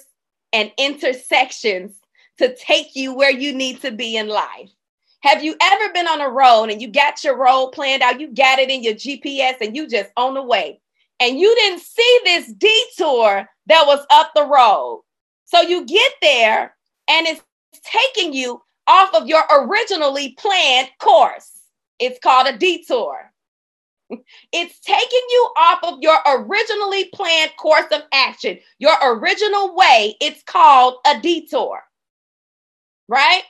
[0.53, 1.95] and intersections
[2.37, 4.69] to take you where you need to be in life.
[5.21, 8.19] Have you ever been on a road and you got your road planned out?
[8.19, 10.79] You got it in your GPS and you just on the way.
[11.19, 15.03] And you didn't see this detour that was up the road.
[15.45, 16.75] So you get there
[17.09, 17.41] and it's
[17.83, 21.51] taking you off of your originally planned course.
[21.99, 23.31] It's called a detour.
[24.51, 30.15] It's taking you off of your originally planned course of action, your original way.
[30.19, 31.81] It's called a detour,
[33.07, 33.43] right?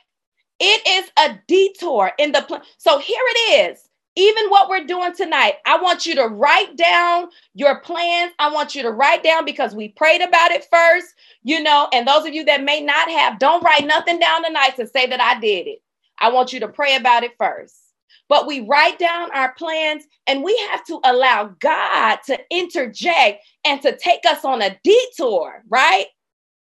[0.58, 2.62] It is a detour in the plan.
[2.78, 3.88] So here it is.
[4.16, 8.32] Even what we're doing tonight, I want you to write down your plans.
[8.38, 11.06] I want you to write down because we prayed about it first,
[11.42, 11.88] you know.
[11.92, 15.06] And those of you that may not have, don't write nothing down tonight to say
[15.06, 15.82] that I did it.
[16.18, 17.89] I want you to pray about it first.
[18.28, 23.82] But we write down our plans and we have to allow God to interject and
[23.82, 26.06] to take us on a detour, right?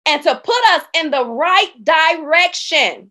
[0.07, 3.11] And to put us in the right direction.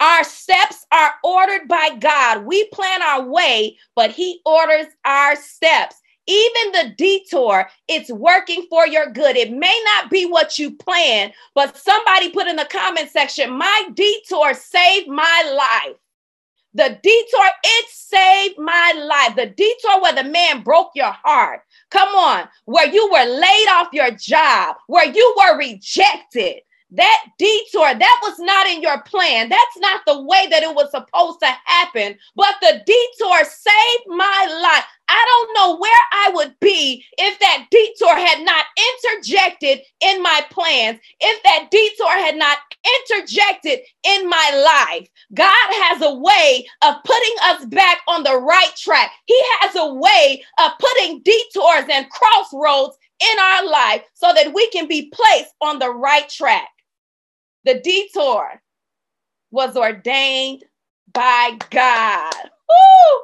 [0.00, 2.44] Our steps are ordered by God.
[2.44, 5.96] We plan our way, but He orders our steps.
[6.28, 9.36] Even the detour, it's working for your good.
[9.36, 13.88] It may not be what you plan, but somebody put in the comment section, my
[13.94, 15.96] detour saved my life.
[16.78, 19.34] The detour, it saved my life.
[19.34, 21.62] The detour where the man broke your heart.
[21.90, 26.60] Come on, where you were laid off your job, where you were rejected,
[26.90, 29.48] that detour, that was not in your plan.
[29.48, 32.16] That's not the way that it was supposed to happen.
[32.34, 34.84] But the detour saved my life.
[35.10, 38.64] I don't know where I would be if that detour had not
[39.04, 42.58] interjected in my plans, if that detour had not
[43.10, 45.08] interjected in my life.
[45.34, 49.10] God has a way of putting us back on the right track.
[49.26, 54.68] He has a way of putting detours and crossroads in our life so that we
[54.70, 56.68] can be placed on the right track.
[57.68, 58.62] The detour
[59.50, 60.64] was ordained
[61.12, 62.32] by God.
[62.66, 63.20] Woo!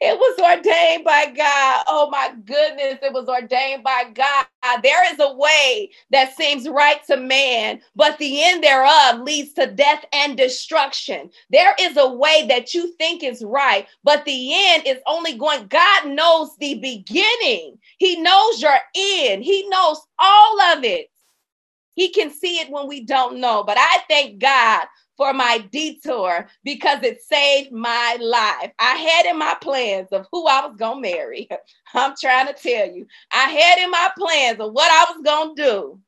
[0.00, 1.84] It was ordained by God.
[1.88, 4.46] Oh my goodness, it was ordained by God.
[4.82, 9.66] There is a way that seems right to man, but the end thereof leads to
[9.66, 11.28] death and destruction.
[11.50, 15.66] There is a way that you think is right, but the end is only going.
[15.66, 21.11] God knows the beginning, He knows your end, He knows all of it.
[21.94, 23.64] He can see it when we don't know.
[23.64, 24.86] But I thank God
[25.16, 28.72] for my detour because it saved my life.
[28.78, 31.48] I had in my plans of who I was going to marry.
[31.94, 35.56] I'm trying to tell you, I had in my plans of what I was going
[35.56, 36.00] to do.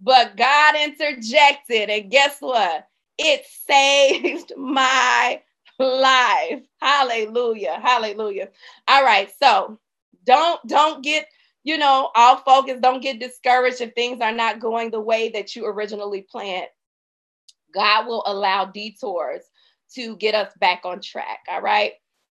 [0.00, 2.86] But God interjected, and guess what?
[3.18, 5.40] It saved my
[5.78, 6.62] life.
[6.80, 7.80] Hallelujah.
[7.82, 8.48] Hallelujah.
[8.88, 9.30] All right.
[9.42, 9.78] So
[10.24, 11.26] don't don't get
[11.66, 15.56] you know, all focus, don't get discouraged if things are not going the way that
[15.56, 16.68] you originally planned.
[17.74, 19.42] God will allow detours
[19.96, 21.40] to get us back on track.
[21.48, 21.94] All right.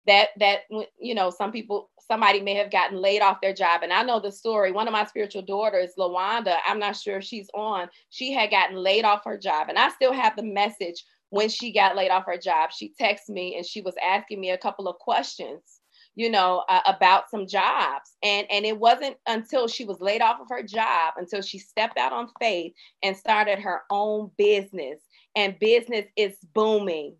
[0.08, 0.62] That, that,
[0.98, 3.84] you know, some people, somebody may have gotten laid off their job.
[3.84, 4.72] And I know the story.
[4.72, 8.74] One of my spiritual daughters, Lawanda, I'm not sure if she's on, she had gotten
[8.74, 9.68] laid off her job.
[9.68, 12.70] And I still have the message when she got laid off her job.
[12.72, 15.79] She texted me and she was asking me a couple of questions
[16.16, 18.16] you know, uh, about some jobs.
[18.22, 21.98] And, and it wasn't until she was laid off of her job, until she stepped
[21.98, 25.00] out on faith and started her own business.
[25.36, 27.14] And business is booming.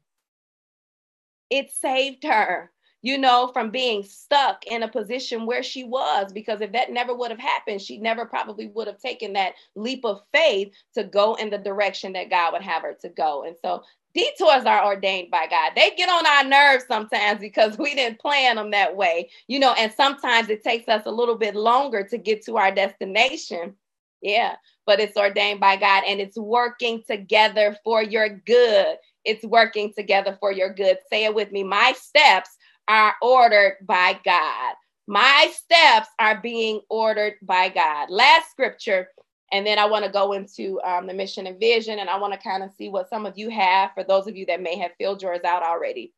[1.49, 2.71] It saved her,
[3.03, 6.33] you know, from being stuck in a position where she was.
[6.33, 10.05] Because if that never would have happened, she never probably would have taken that leap
[10.05, 13.45] of faith to go in the direction that God would have her to go.
[13.45, 13.83] And so
[14.15, 15.73] detours are ordained by God.
[15.75, 19.75] They get on our nerves sometimes because we didn't plan them that way, you know,
[19.79, 23.75] and sometimes it takes us a little bit longer to get to our destination.
[24.23, 24.57] Yeah,
[24.87, 28.97] but it's ordained by God and it's working together for your good.
[29.25, 30.99] It's working together for your good.
[31.11, 31.63] Say it with me.
[31.65, 32.51] My steps
[32.89, 34.75] are ordered by God.
[35.07, 38.11] My steps are being ordered by God.
[38.11, 39.09] Last scripture
[39.53, 42.33] and then I want to go into um, the mission and vision, and I want
[42.33, 44.77] to kind of see what some of you have for those of you that may
[44.79, 46.13] have filled yours out already.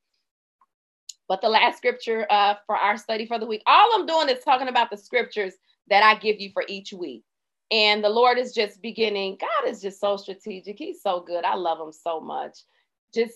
[1.29, 4.45] But the last scripture uh, for our study for the week, all I'm doing is
[4.45, 5.55] talking about the scriptures
[5.89, 7.25] that I give you for each week.
[7.71, 9.39] And the Lord is just beginning.
[9.41, 10.77] God is just so strategic.
[10.79, 11.45] He's so good.
[11.45, 12.59] I love him so much.
[13.15, 13.35] Just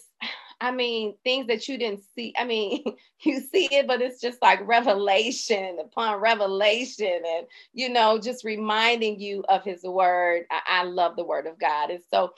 [0.60, 2.34] I mean, things that you didn't see.
[2.36, 2.82] I mean,
[3.20, 9.20] you see it, but it's just like revelation upon revelation, and you know, just reminding
[9.20, 10.44] you of His word.
[10.50, 12.32] I, I love the Word of God, and so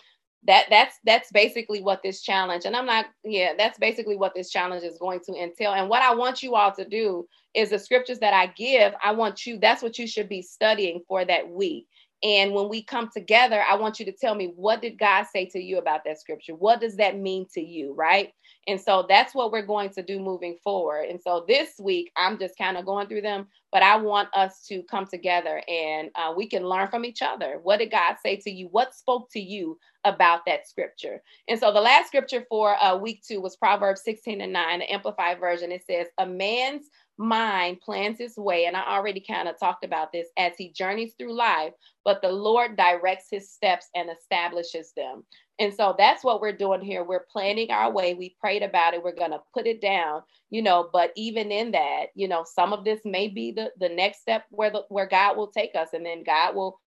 [0.47, 2.65] that that's that's basically what this challenge.
[2.65, 5.73] And I'm not, yeah, that's basically what this challenge is going to entail.
[5.73, 8.95] And what I want you all to do is the scriptures that I give.
[9.03, 9.59] I want you.
[9.59, 11.87] That's what you should be studying for that week
[12.23, 15.47] And when we come together, I want you to tell me what did God say
[15.47, 16.55] to you about that scripture?
[16.55, 18.33] What does that mean to you, right?
[18.67, 21.07] And so that's what we're going to do moving forward.
[21.09, 24.67] And so this week, I'm just kind of going through them, but I want us
[24.69, 27.61] to come together and uh, we can learn from each other.
[27.63, 28.69] What did God say to you?
[28.71, 31.23] What spoke to you about that scripture?
[31.49, 34.93] And so the last scripture for uh, week two was Proverbs 16 and 9, the
[34.93, 35.73] Amplified Version.
[35.73, 36.87] It says, A man's
[37.19, 41.15] mind plans his way, and I already kind of talked about this as he journeys
[41.19, 41.73] through life,
[42.05, 45.25] but the Lord directs his steps and establishes them.
[45.59, 47.03] And so that's what we're doing here.
[47.03, 48.15] We're planning our way.
[48.15, 49.03] We prayed about it.
[49.03, 52.73] We're going to put it down, you know, but even in that, you know, some
[52.73, 55.89] of this may be the, the next step where the, where God will take us
[55.93, 56.81] and then God will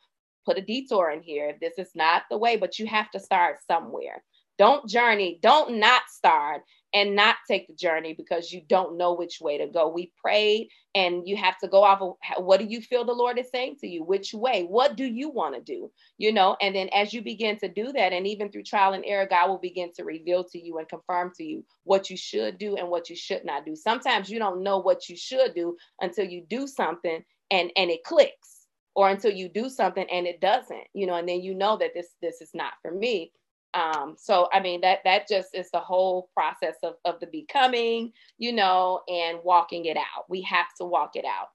[0.45, 1.49] put a detour in here.
[1.49, 4.23] If this is not the way, but you have to start somewhere.
[4.57, 6.61] Don't journey, don't not start
[6.93, 9.87] and not take the journey because you don't know which way to go.
[9.87, 13.39] We prayed, and you have to go off of what do you feel the Lord
[13.39, 14.03] is saying to you?
[14.03, 14.63] Which way?
[14.63, 15.89] What do you want to do?
[16.17, 19.05] You know, and then as you begin to do that, and even through trial and
[19.05, 22.57] error, God will begin to reveal to you and confirm to you what you should
[22.57, 23.75] do and what you should not do.
[23.75, 28.03] Sometimes you don't know what you should do until you do something and and it
[28.03, 31.77] clicks or until you do something and it doesn't you know and then you know
[31.77, 33.31] that this this is not for me
[33.73, 38.11] um so i mean that that just is the whole process of, of the becoming
[38.37, 40.25] you know and walking it out.
[40.29, 41.49] We have to walk it out.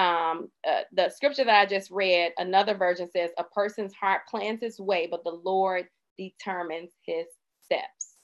[0.00, 4.60] Um uh, the scripture that i just read another version says a person's heart plans
[4.60, 5.86] his way but the lord
[6.18, 7.26] determines his
[7.64, 8.14] steps.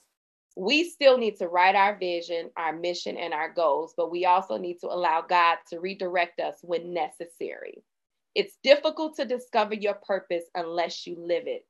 [0.55, 4.57] We still need to write our vision our mission and our goals but we also
[4.57, 7.83] need to allow god to redirect us when necessary.
[8.35, 11.65] It's difficult to discover your purpose unless you live it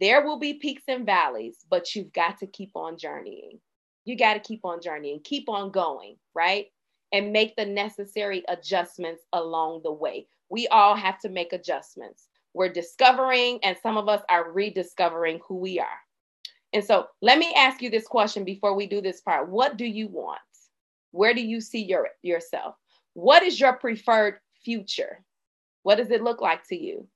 [0.00, 3.60] there will be peaks and valleys, but you've got to keep on journeying.
[4.04, 6.66] You got to keep on journeying, keep on going, right?
[7.12, 10.26] And make the necessary adjustments along the way.
[10.50, 12.28] We all have to make adjustments.
[12.54, 15.98] We're discovering, and some of us are rediscovering who we are.
[16.72, 19.48] And so let me ask you this question before we do this part.
[19.48, 20.40] What do you want?
[21.12, 22.74] Where do you see your, yourself?
[23.14, 25.24] What is your preferred future?
[25.84, 27.06] What does it look like to you?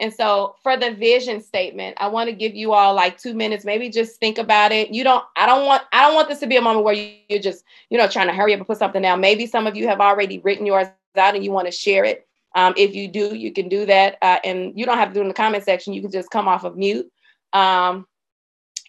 [0.00, 3.64] And so for the vision statement, I want to give you all like two minutes,
[3.64, 4.90] maybe just think about it.
[4.90, 7.14] You don't, I don't want, I don't want this to be a moment where you,
[7.28, 9.20] you're just, you know, trying to hurry up and put something down.
[9.20, 10.86] Maybe some of you have already written yours
[11.16, 12.28] out and you want to share it.
[12.54, 14.18] Um, if you do, you can do that.
[14.22, 15.92] Uh, and you don't have to do it in the comment section.
[15.92, 17.10] You can just come off of mute
[17.52, 18.06] um,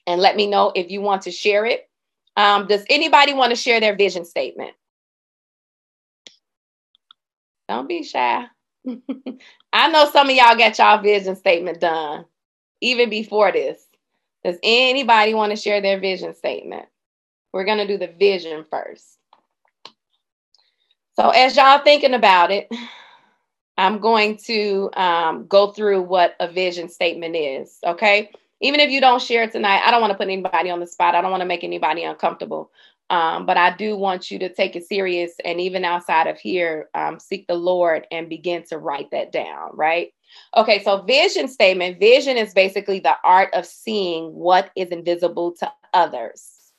[0.05, 1.89] and let me know if you want to share it.
[2.38, 4.74] Um, does anybody want to share their vision statement?
[7.68, 8.45] Don't be shy.
[9.74, 12.26] I know some of y'all got y'all vision statement done
[12.82, 13.86] even before this.
[14.44, 16.86] Does anybody want to share their vision statement?
[17.52, 19.18] We're going to do the vision first.
[21.16, 22.70] So, as y'all thinking about it,
[23.78, 27.80] I'm going to um, go through what a vision statement is.
[27.86, 28.32] Okay.
[28.62, 31.16] Even if you don't share tonight, I don't want to put anybody on the spot.
[31.16, 32.72] I don't want to make anybody uncomfortable.
[33.10, 36.89] Um, but I do want you to take it serious and even outside of here,
[36.93, 40.14] um, seek the Lord and begin to write that down, right?
[40.55, 45.72] Okay, so vision statement vision is basically the art of seeing what is invisible to
[45.93, 46.72] others,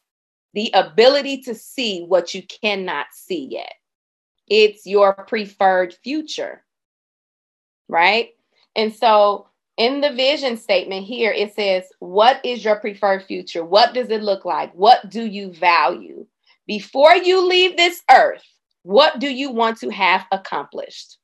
[0.54, 3.72] the ability to see what you cannot see yet.
[4.46, 6.64] It's your preferred future,
[7.88, 8.30] right?
[8.76, 9.49] And so
[9.80, 13.64] in the vision statement here, it says, What is your preferred future?
[13.64, 14.74] What does it look like?
[14.74, 16.26] What do you value?
[16.66, 18.44] Before you leave this earth,
[18.82, 21.16] what do you want to have accomplished?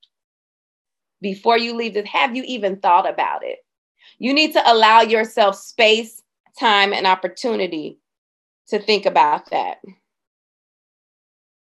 [1.20, 3.59] Before you leave this, have you even thought about it?
[4.18, 6.22] You need to allow yourself space,
[6.59, 7.98] time, and opportunity
[8.68, 9.82] to think about that.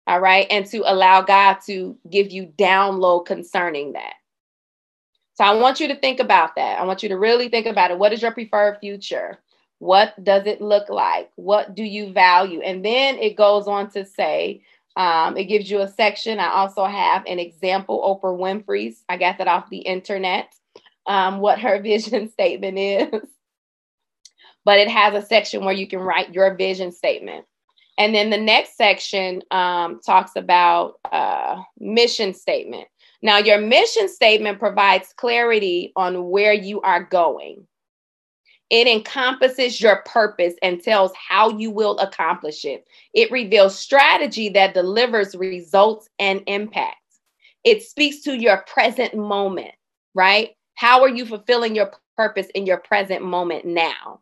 [0.07, 0.47] All right.
[0.49, 4.15] And to allow God to give you download concerning that.
[5.39, 6.81] So I want you to think about that.
[6.81, 7.99] I want you to really think about it.
[8.01, 9.39] What is your preferred future?
[9.79, 11.31] What does it look like?
[11.37, 12.61] What do you value?
[12.61, 14.65] And then it goes on to say,
[14.97, 16.41] um, it gives you a section.
[16.41, 19.05] I also have an example, Oprah Winfrey's.
[19.09, 20.53] I got that off the internet,
[21.07, 23.23] um, what her vision statement is.
[24.65, 27.45] But it has a section where you can write your vision statement.
[27.97, 32.89] And then the next section um, talks about uh, mission statement.
[33.21, 37.67] Now, your mission statement provides clarity on where you are going.
[38.71, 42.87] It encompasses your purpose and tells how you will accomplish it.
[43.15, 46.97] It reveals strategy that delivers results and impact.
[47.65, 49.73] It speaks to your present moment,
[50.15, 50.51] right?
[50.75, 54.21] How are you fulfilling your purpose in your present moment now?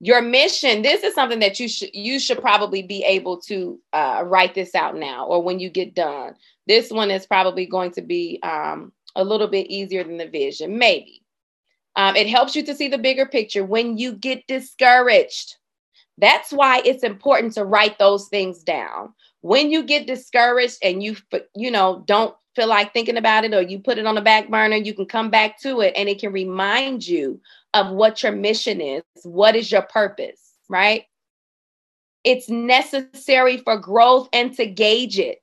[0.00, 4.24] Your mission, this is something that you should you should probably be able to uh,
[4.26, 6.34] write this out now or when you get done.
[6.66, 10.78] This one is probably going to be um, a little bit easier than the vision,
[10.78, 11.22] maybe.
[11.96, 15.56] Um, it helps you to see the bigger picture when you get discouraged.
[16.18, 19.12] That's why it's important to write those things down.
[19.40, 21.16] When you get discouraged and you,
[21.54, 24.48] you know, don't feel like thinking about it or you put it on the back
[24.48, 27.40] burner, you can come back to it and it can remind you
[27.74, 29.02] of what your mission is.
[29.24, 31.04] What is your purpose, right?
[32.24, 35.41] It's necessary for growth and to gauge it.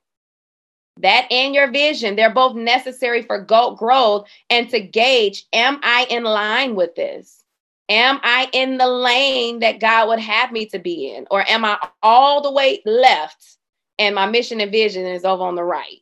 [1.00, 6.24] That and your vision, they're both necessary for growth and to gauge am I in
[6.24, 7.44] line with this?
[7.88, 11.26] Am I in the lane that God would have me to be in?
[11.32, 13.58] Or am I all the way left
[13.98, 16.02] and my mission and vision is over on the right?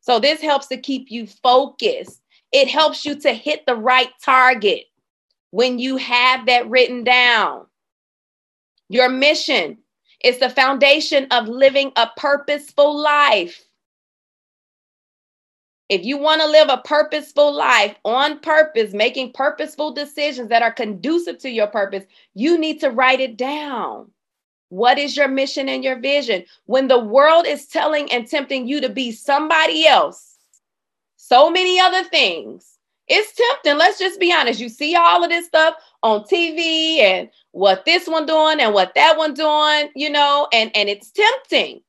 [0.00, 2.20] So this helps to keep you focused.
[2.52, 4.84] It helps you to hit the right target
[5.50, 7.66] when you have that written down.
[8.88, 9.78] Your mission
[10.22, 13.64] is the foundation of living a purposeful life.
[15.88, 20.72] If you want to live a purposeful life on purpose, making purposeful decisions that are
[20.72, 24.10] conducive to your purpose, you need to write it down.
[24.68, 26.44] What is your mission and your vision?
[26.64, 30.36] When the world is telling and tempting you to be somebody else,
[31.16, 32.76] so many other things,
[33.08, 33.78] it's tempting.
[33.78, 34.58] Let's just be honest.
[34.58, 38.94] You see all of this stuff on TV and what this one doing and what
[38.96, 41.80] that one doing, you know, and and it's tempting.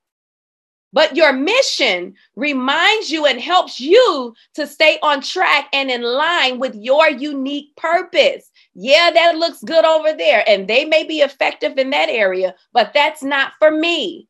[0.93, 6.59] But your mission reminds you and helps you to stay on track and in line
[6.59, 8.49] with your unique purpose.
[8.73, 12.93] Yeah, that looks good over there, and they may be effective in that area, but
[12.93, 14.27] that's not for me.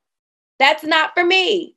[0.57, 1.75] That's not for me.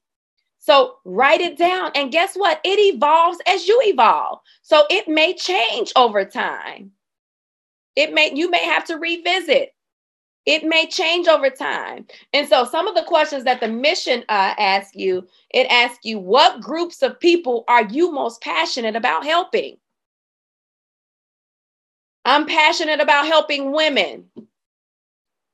[0.61, 1.91] So write it down.
[1.95, 2.61] And guess what?
[2.64, 4.41] It evolves as you evolve.
[4.62, 6.93] So it may change over time.
[7.97, 9.74] It may, you may have to revisit.
[10.47, 12.07] It may change over time.
[12.32, 16.18] And so some of the questions that the mission uh, asks you, it asks you,
[16.18, 19.76] what groups of people are you most passionate about helping?
[22.24, 24.24] I'm passionate about helping women.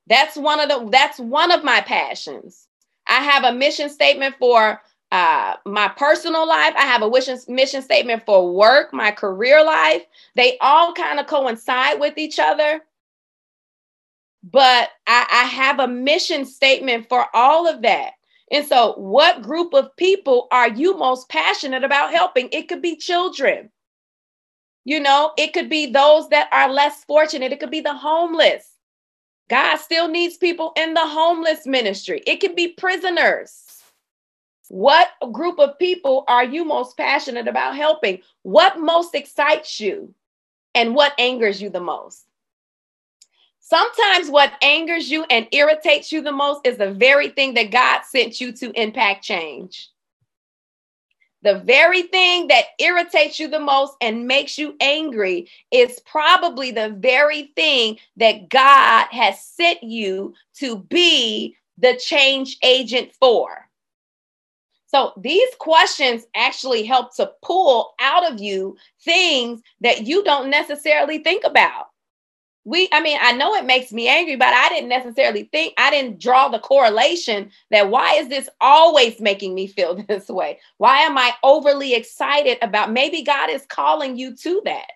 [0.08, 2.68] That's one of the that's one of my passions.
[3.08, 4.80] I have a mission statement for
[5.12, 6.74] uh, my personal life.
[6.76, 10.02] I have a mission, mission statement for work, my career life.
[10.34, 12.82] They all kind of coincide with each other.
[14.42, 18.12] But I, I have a mission statement for all of that.
[18.50, 22.48] And so, what group of people are you most passionate about helping?
[22.52, 23.70] It could be children.
[24.84, 27.52] You know, it could be those that are less fortunate.
[27.52, 28.76] It could be the homeless.
[29.48, 32.22] God still needs people in the homeless ministry.
[32.26, 33.64] It could be prisoners.
[34.68, 38.22] What group of people are you most passionate about helping?
[38.42, 40.14] What most excites you?
[40.74, 42.25] And what angers you the most?
[43.68, 48.02] Sometimes what angers you and irritates you the most is the very thing that God
[48.04, 49.90] sent you to impact change.
[51.42, 56.90] The very thing that irritates you the most and makes you angry is probably the
[56.90, 63.68] very thing that God has sent you to be the change agent for.
[64.86, 71.18] So these questions actually help to pull out of you things that you don't necessarily
[71.18, 71.86] think about
[72.66, 75.90] we i mean i know it makes me angry but i didn't necessarily think i
[75.90, 80.58] didn't draw the correlation that why is this always making me feel this way?
[80.76, 84.90] Why am i overly excited about maybe god is calling you to that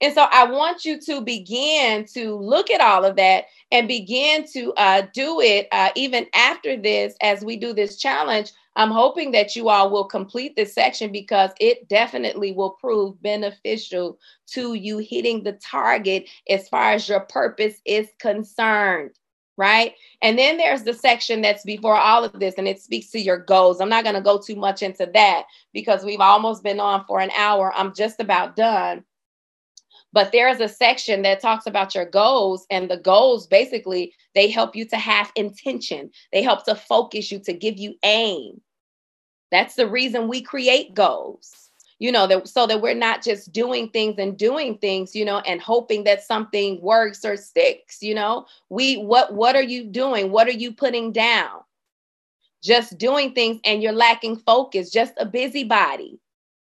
[0.00, 4.46] and so i want you to begin to look at all of that and begin
[4.46, 9.32] to uh, do it uh, even after this as we do this challenge I'm hoping
[9.32, 14.20] that you all will complete this section because it definitely will prove beneficial
[14.52, 19.10] to you hitting the target as far as your purpose is concerned.
[19.56, 19.94] Right.
[20.22, 23.38] And then there's the section that's before all of this, and it speaks to your
[23.38, 23.80] goals.
[23.80, 27.18] I'm not going to go too much into that because we've almost been on for
[27.18, 27.72] an hour.
[27.74, 29.02] I'm just about done
[30.12, 34.74] but there's a section that talks about your goals and the goals basically they help
[34.74, 38.60] you to have intention they help to focus you to give you aim
[39.50, 41.70] that's the reason we create goals.
[42.00, 45.40] You know, that so that we're not just doing things and doing things, you know,
[45.40, 48.46] and hoping that something works or sticks, you know.
[48.68, 50.30] We what what are you doing?
[50.30, 51.60] What are you putting down?
[52.62, 56.20] Just doing things and you're lacking focus, just a busybody.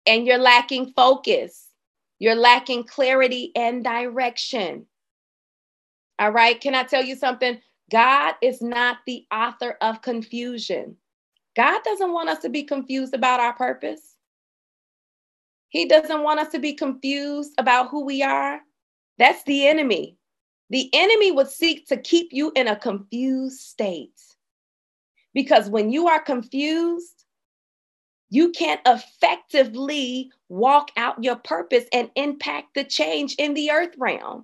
[0.05, 1.62] And you're lacking focus.
[2.24, 4.86] You're lacking clarity and direction.
[6.17, 6.57] All right.
[6.57, 7.59] Can I tell you something?
[7.91, 10.95] God is not the author of confusion.
[11.57, 14.15] God doesn't want us to be confused about our purpose.
[15.67, 18.61] He doesn't want us to be confused about who we are.
[19.17, 20.15] That's the enemy.
[20.69, 24.17] The enemy would seek to keep you in a confused state.
[25.34, 27.12] Because when you are confused,
[28.34, 34.43] you can't effectively walk out your purpose and impact the change in the earth realm.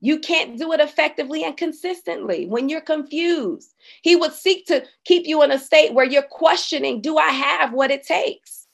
[0.00, 3.74] You can't do it effectively and consistently when you're confused.
[4.02, 7.72] He would seek to keep you in a state where you're questioning Do I have
[7.72, 8.68] what it takes?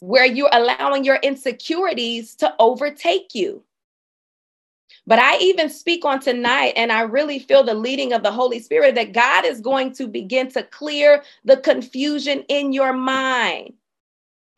[0.00, 3.62] Where you're allowing your insecurities to overtake you.
[5.06, 8.58] But I even speak on tonight, and I really feel the leading of the Holy
[8.58, 13.74] Spirit that God is going to begin to clear the confusion in your mind.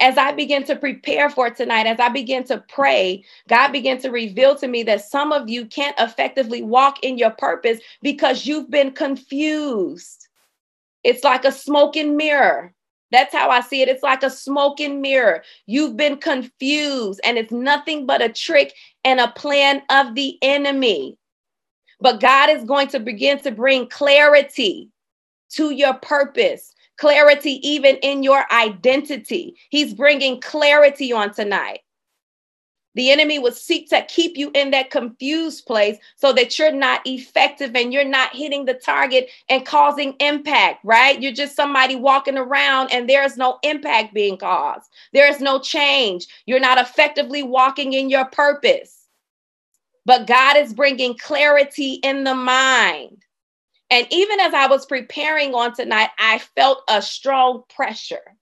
[0.00, 4.10] As I begin to prepare for tonight, as I begin to pray, God began to
[4.10, 8.70] reveal to me that some of you can't effectively walk in your purpose because you've
[8.70, 10.28] been confused.
[11.04, 12.74] It's like a smoking mirror.
[13.10, 13.88] That's how I see it.
[13.88, 15.42] It's like a smoking mirror.
[15.66, 21.16] You've been confused, and it's nothing but a trick and a plan of the enemy.
[22.00, 24.90] But God is going to begin to bring clarity
[25.50, 29.56] to your purpose, clarity even in your identity.
[29.70, 31.80] He's bringing clarity on tonight.
[32.98, 37.00] The enemy will seek to keep you in that confused place so that you're not
[37.06, 41.22] effective and you're not hitting the target and causing impact, right?
[41.22, 44.90] You're just somebody walking around and there's no impact being caused.
[45.12, 46.26] There's no change.
[46.46, 49.06] You're not effectively walking in your purpose.
[50.04, 53.24] But God is bringing clarity in the mind.
[53.92, 58.34] And even as I was preparing on tonight, I felt a strong pressure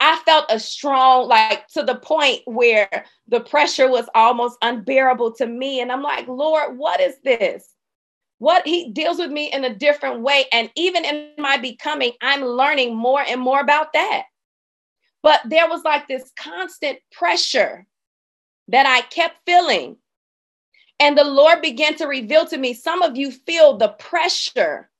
[0.00, 5.46] I felt a strong, like to the point where the pressure was almost unbearable to
[5.46, 5.80] me.
[5.80, 7.74] And I'm like, Lord, what is this?
[8.38, 10.44] What he deals with me in a different way.
[10.52, 14.24] And even in my becoming, I'm learning more and more about that.
[15.22, 17.86] But there was like this constant pressure
[18.68, 19.96] that I kept feeling.
[21.00, 24.90] And the Lord began to reveal to me some of you feel the pressure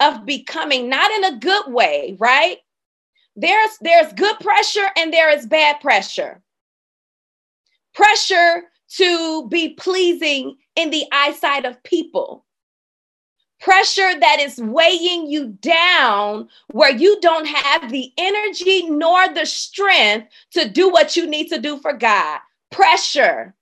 [0.00, 2.58] of becoming, not in a good way, right?
[3.36, 6.42] There's there's good pressure and there is bad pressure.
[7.94, 8.64] Pressure
[8.96, 12.44] to be pleasing in the eyesight of people.
[13.60, 20.28] Pressure that is weighing you down where you don't have the energy nor the strength
[20.52, 22.40] to do what you need to do for God.
[22.70, 23.54] Pressure.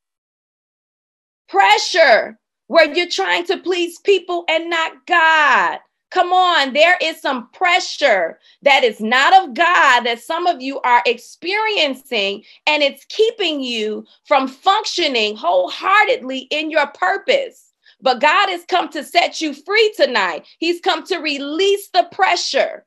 [1.49, 2.39] Pressure
[2.69, 5.81] where you're trying to please people and not God
[6.11, 10.81] Come on, there is some pressure that is not of God that some of you
[10.81, 17.73] are experiencing, and it's keeping you from functioning wholeheartedly in your purpose.
[18.01, 20.47] But God has come to set you free tonight.
[20.59, 22.87] He's come to release the pressure,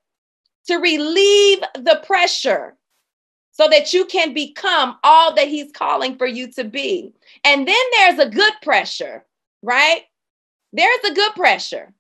[0.68, 2.76] to relieve the pressure
[3.52, 7.14] so that you can become all that He's calling for you to be.
[7.44, 9.26] And then there's a good pressure,
[9.62, 10.04] right?
[10.74, 11.94] There's a good pressure.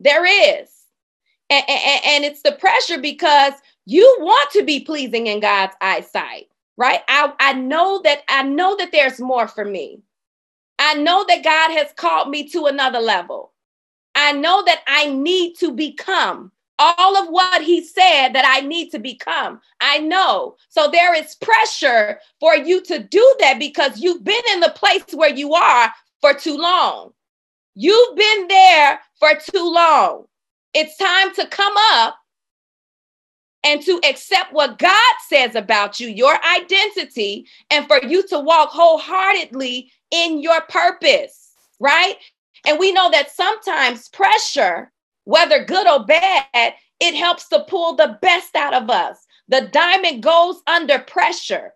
[0.00, 0.68] There is.
[1.50, 6.48] And, and, and, it's the pressure because you want to be pleasing in God's eyesight,
[6.76, 7.00] right?
[7.08, 10.00] I, I know that I know that there's more for me.
[10.78, 13.52] I know that God has called me to another level.
[14.14, 18.90] I know that I need to become all of what he said that I need
[18.92, 19.60] to become.
[19.80, 20.56] I know.
[20.70, 25.04] So there is pressure for you to do that because you've been in the place
[25.12, 27.12] where you are for too long.
[27.82, 30.26] You've been there for too long.
[30.74, 32.14] It's time to come up
[33.64, 38.68] and to accept what God says about you, your identity, and for you to walk
[38.68, 42.16] wholeheartedly in your purpose, right?
[42.66, 44.92] And we know that sometimes pressure,
[45.24, 49.26] whether good or bad, it helps to pull the best out of us.
[49.48, 51.72] The diamond goes under pressure,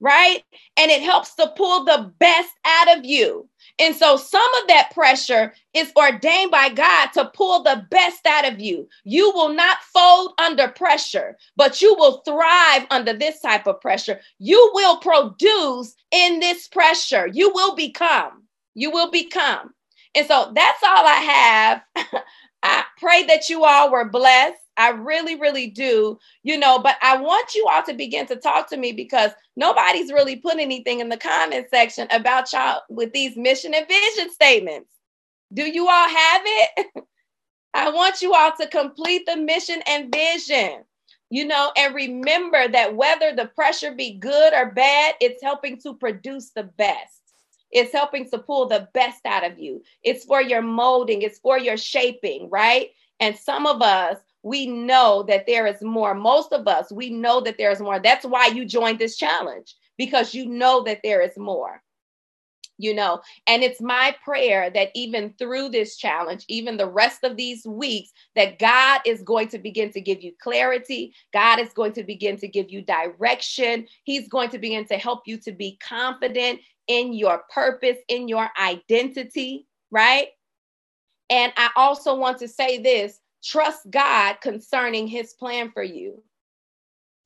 [0.00, 0.42] right?
[0.76, 3.48] And it helps to pull the best out of you.
[3.78, 8.50] And so some of that pressure is ordained by God to pull the best out
[8.50, 8.88] of you.
[9.04, 14.20] You will not fold under pressure, but you will thrive under this type of pressure.
[14.38, 17.26] You will produce in this pressure.
[17.26, 18.44] You will become.
[18.74, 19.74] You will become.
[20.14, 22.06] And so that's all I have.
[22.62, 24.56] I pray that you all were blessed.
[24.76, 28.68] I really, really do, you know, but I want you all to begin to talk
[28.70, 33.36] to me because nobody's really put anything in the comment section about y'all with these
[33.36, 34.88] mission and vision statements.
[35.52, 36.86] Do you all have it?
[37.74, 40.84] I want you all to complete the mission and vision,
[41.30, 45.94] you know, and remember that whether the pressure be good or bad, it's helping to
[45.94, 47.20] produce the best.
[47.70, 49.82] It's helping to pull the best out of you.
[50.02, 52.90] It's for your molding, it's for your shaping, right?
[53.20, 54.16] And some of us,
[54.46, 56.14] we know that there is more.
[56.14, 57.98] Most of us, we know that there is more.
[57.98, 61.82] That's why you joined this challenge because you know that there is more.
[62.78, 67.36] you know and it's my prayer that even through this challenge even the rest of
[67.36, 71.92] these weeks that god is going to begin to give you clarity god is going
[71.92, 75.78] to begin to give you direction he's going to begin to help you to be
[75.80, 80.28] confident in your purpose in your identity right
[81.30, 86.22] and i also want to say this trust god concerning his plan for you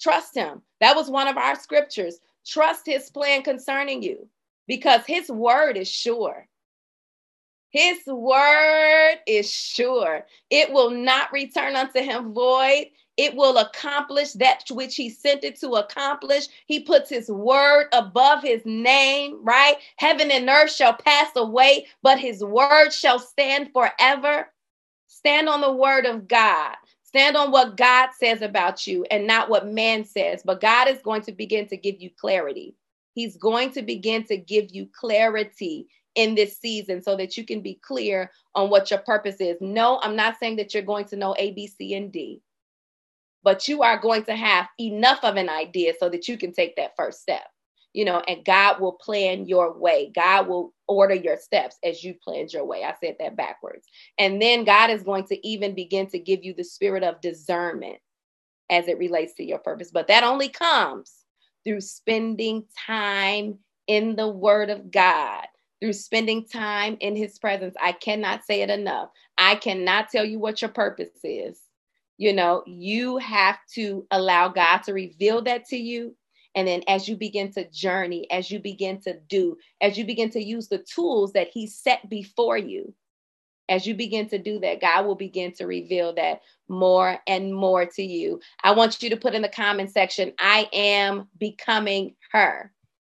[0.01, 4.29] trust him that was one of our scriptures trust his plan concerning you
[4.71, 6.47] because his word is sure.
[7.71, 10.25] His word is sure.
[10.49, 12.87] It will not return unto him void.
[13.17, 16.47] It will accomplish that which he sent it to accomplish.
[16.67, 19.75] He puts his word above his name, right?
[19.97, 24.53] Heaven and earth shall pass away, but his word shall stand forever.
[25.21, 26.77] Stand on the word of God.
[27.03, 30.41] Stand on what God says about you and not what man says.
[30.43, 32.75] But God is going to begin to give you clarity.
[33.13, 37.61] He's going to begin to give you clarity in this season so that you can
[37.61, 39.59] be clear on what your purpose is.
[39.61, 42.41] No, I'm not saying that you're going to know A, B, C, and D,
[43.43, 46.77] but you are going to have enough of an idea so that you can take
[46.77, 47.45] that first step.
[47.93, 50.13] You know, and God will plan your way.
[50.15, 52.85] God will order your steps as you planned your way.
[52.85, 53.87] I said that backwards.
[54.19, 57.99] And then God is going to even begin to give you the spirit of discernment
[58.71, 59.91] as it relates to your purpose.
[59.91, 61.25] But that only comes
[61.65, 65.47] through spending time in the Word of God,
[65.81, 67.75] through spending time in His presence.
[67.83, 69.11] I cannot say it enough.
[69.37, 71.61] I cannot tell you what your purpose is.
[72.19, 76.15] You know, you have to allow God to reveal that to you.
[76.55, 80.31] And then as you begin to journey, as you begin to do, as you begin
[80.31, 82.95] to use the tools that He set before you,
[83.69, 87.87] as you begin to do that, God will begin to reveal that more and more
[87.87, 88.41] to you.
[88.65, 92.73] I want you to put in the comment section, I am becoming her.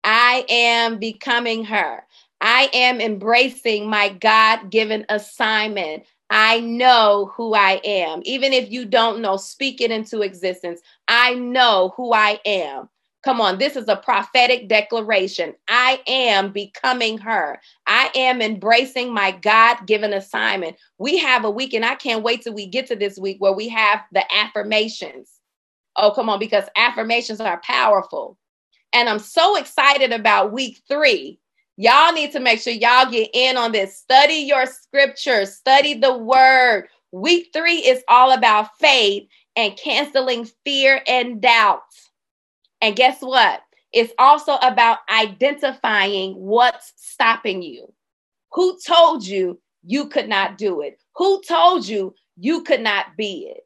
[0.03, 2.03] I am becoming her.
[2.41, 6.03] I am embracing my God given assignment.
[6.29, 8.21] I know who I am.
[8.25, 10.81] Even if you don't know, speak it into existence.
[11.07, 12.89] I know who I am.
[13.23, 15.53] Come on, this is a prophetic declaration.
[15.67, 17.61] I am becoming her.
[17.85, 20.77] I am embracing my God given assignment.
[20.97, 23.53] We have a week, and I can't wait till we get to this week where
[23.53, 25.39] we have the affirmations.
[25.97, 28.37] Oh, come on, because affirmations are powerful.
[28.93, 31.39] And I'm so excited about week three.
[31.77, 33.97] Y'all need to make sure y'all get in on this.
[33.97, 36.87] Study your scriptures, study the word.
[37.11, 41.81] Week three is all about faith and canceling fear and doubt.
[42.81, 43.61] And guess what?
[43.93, 47.93] It's also about identifying what's stopping you.
[48.53, 50.99] Who told you you could not do it?
[51.15, 53.63] Who told you you could not be it?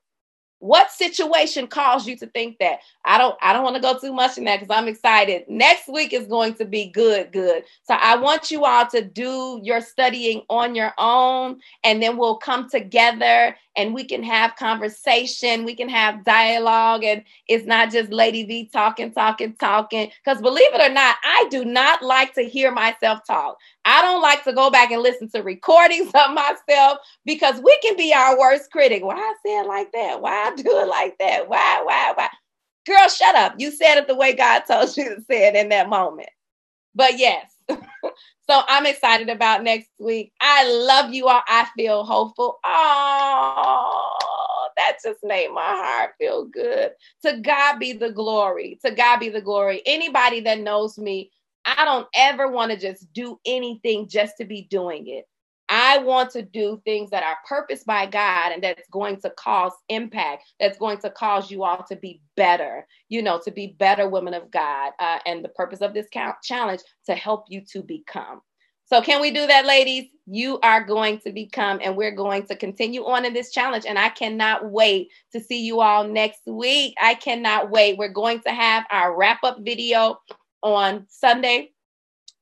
[0.59, 2.79] What situation caused you to think that?
[3.03, 5.43] I don't I don't want to go too much in that because I'm excited.
[5.47, 7.63] Next week is going to be good, good.
[7.83, 12.37] So I want you all to do your studying on your own, and then we'll
[12.37, 18.11] come together and we can have conversation, we can have dialogue, and it's not just
[18.11, 20.11] Lady V talking, talking, talking.
[20.23, 23.57] Because believe it or not, I do not like to hear myself talk.
[23.85, 27.95] I don't like to go back and listen to recordings of myself because we can
[27.97, 29.03] be our worst critic.
[29.03, 30.21] Why I say it like that?
[30.21, 31.47] Why I do it like that?
[31.49, 32.29] Why, why, why?
[32.85, 33.55] Girl, shut up.
[33.57, 36.29] You said it the way God told you to say it in that moment.
[36.93, 37.54] But yes.
[37.69, 40.33] so I'm excited about next week.
[40.41, 41.41] I love you all.
[41.47, 42.59] I feel hopeful.
[42.63, 44.17] Oh,
[44.77, 46.91] that just made my heart feel good.
[47.25, 48.79] To God be the glory.
[48.85, 49.81] To God be the glory.
[49.85, 51.31] Anybody that knows me
[51.65, 55.25] I don't ever want to just do anything just to be doing it.
[55.69, 59.73] I want to do things that are purposed by God and that's going to cause
[59.89, 64.07] impact, that's going to cause you all to be better, you know, to be better
[64.07, 64.91] women of God.
[64.99, 66.07] Uh, and the purpose of this
[66.43, 68.41] challenge to help you to become.
[68.87, 70.05] So, can we do that, ladies?
[70.27, 73.85] You are going to become, and we're going to continue on in this challenge.
[73.87, 76.93] And I cannot wait to see you all next week.
[77.01, 77.97] I cannot wait.
[77.97, 80.19] We're going to have our wrap up video
[80.61, 81.71] on Sunday.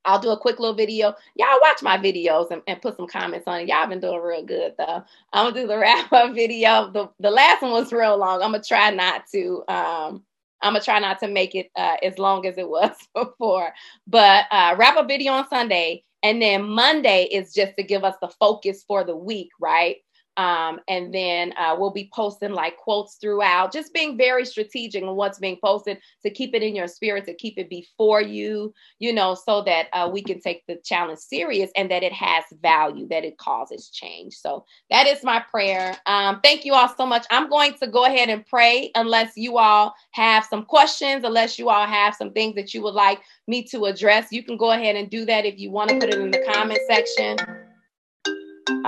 [0.05, 1.15] I'll do a quick little video.
[1.35, 3.67] Y'all watch my videos and, and, put some comments on it.
[3.67, 5.03] Y'all been doing real good though.
[5.31, 6.91] I'm gonna do the wrap up video.
[6.91, 8.41] The the last one was real long.
[8.41, 10.23] I'm gonna try not to um
[10.63, 13.73] I'm gonna try not to make it uh, as long as it was before.
[14.07, 18.15] But uh, wrap up video on Sunday, and then Monday is just to give us
[18.21, 19.97] the focus for the week, right?
[20.37, 25.15] Um, and then uh, we'll be posting like quotes throughout, just being very strategic on
[25.15, 29.13] what's being posted to keep it in your spirit, to keep it before you, you
[29.13, 33.07] know, so that uh, we can take the challenge serious and that it has value,
[33.09, 34.33] that it causes change.
[34.33, 35.97] So that is my prayer.
[36.05, 37.25] Um, thank you all so much.
[37.29, 41.69] I'm going to go ahead and pray unless you all have some questions, unless you
[41.69, 44.31] all have some things that you would like me to address.
[44.31, 46.43] You can go ahead and do that if you want to put it in the
[46.51, 47.37] comment section.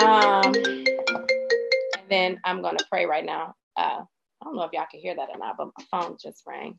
[0.02, 0.54] Um,
[2.16, 3.56] then I'm going to pray right now.
[3.78, 4.02] Uh,
[4.42, 6.78] I don't know if y'all can hear that or not, but my phone just rang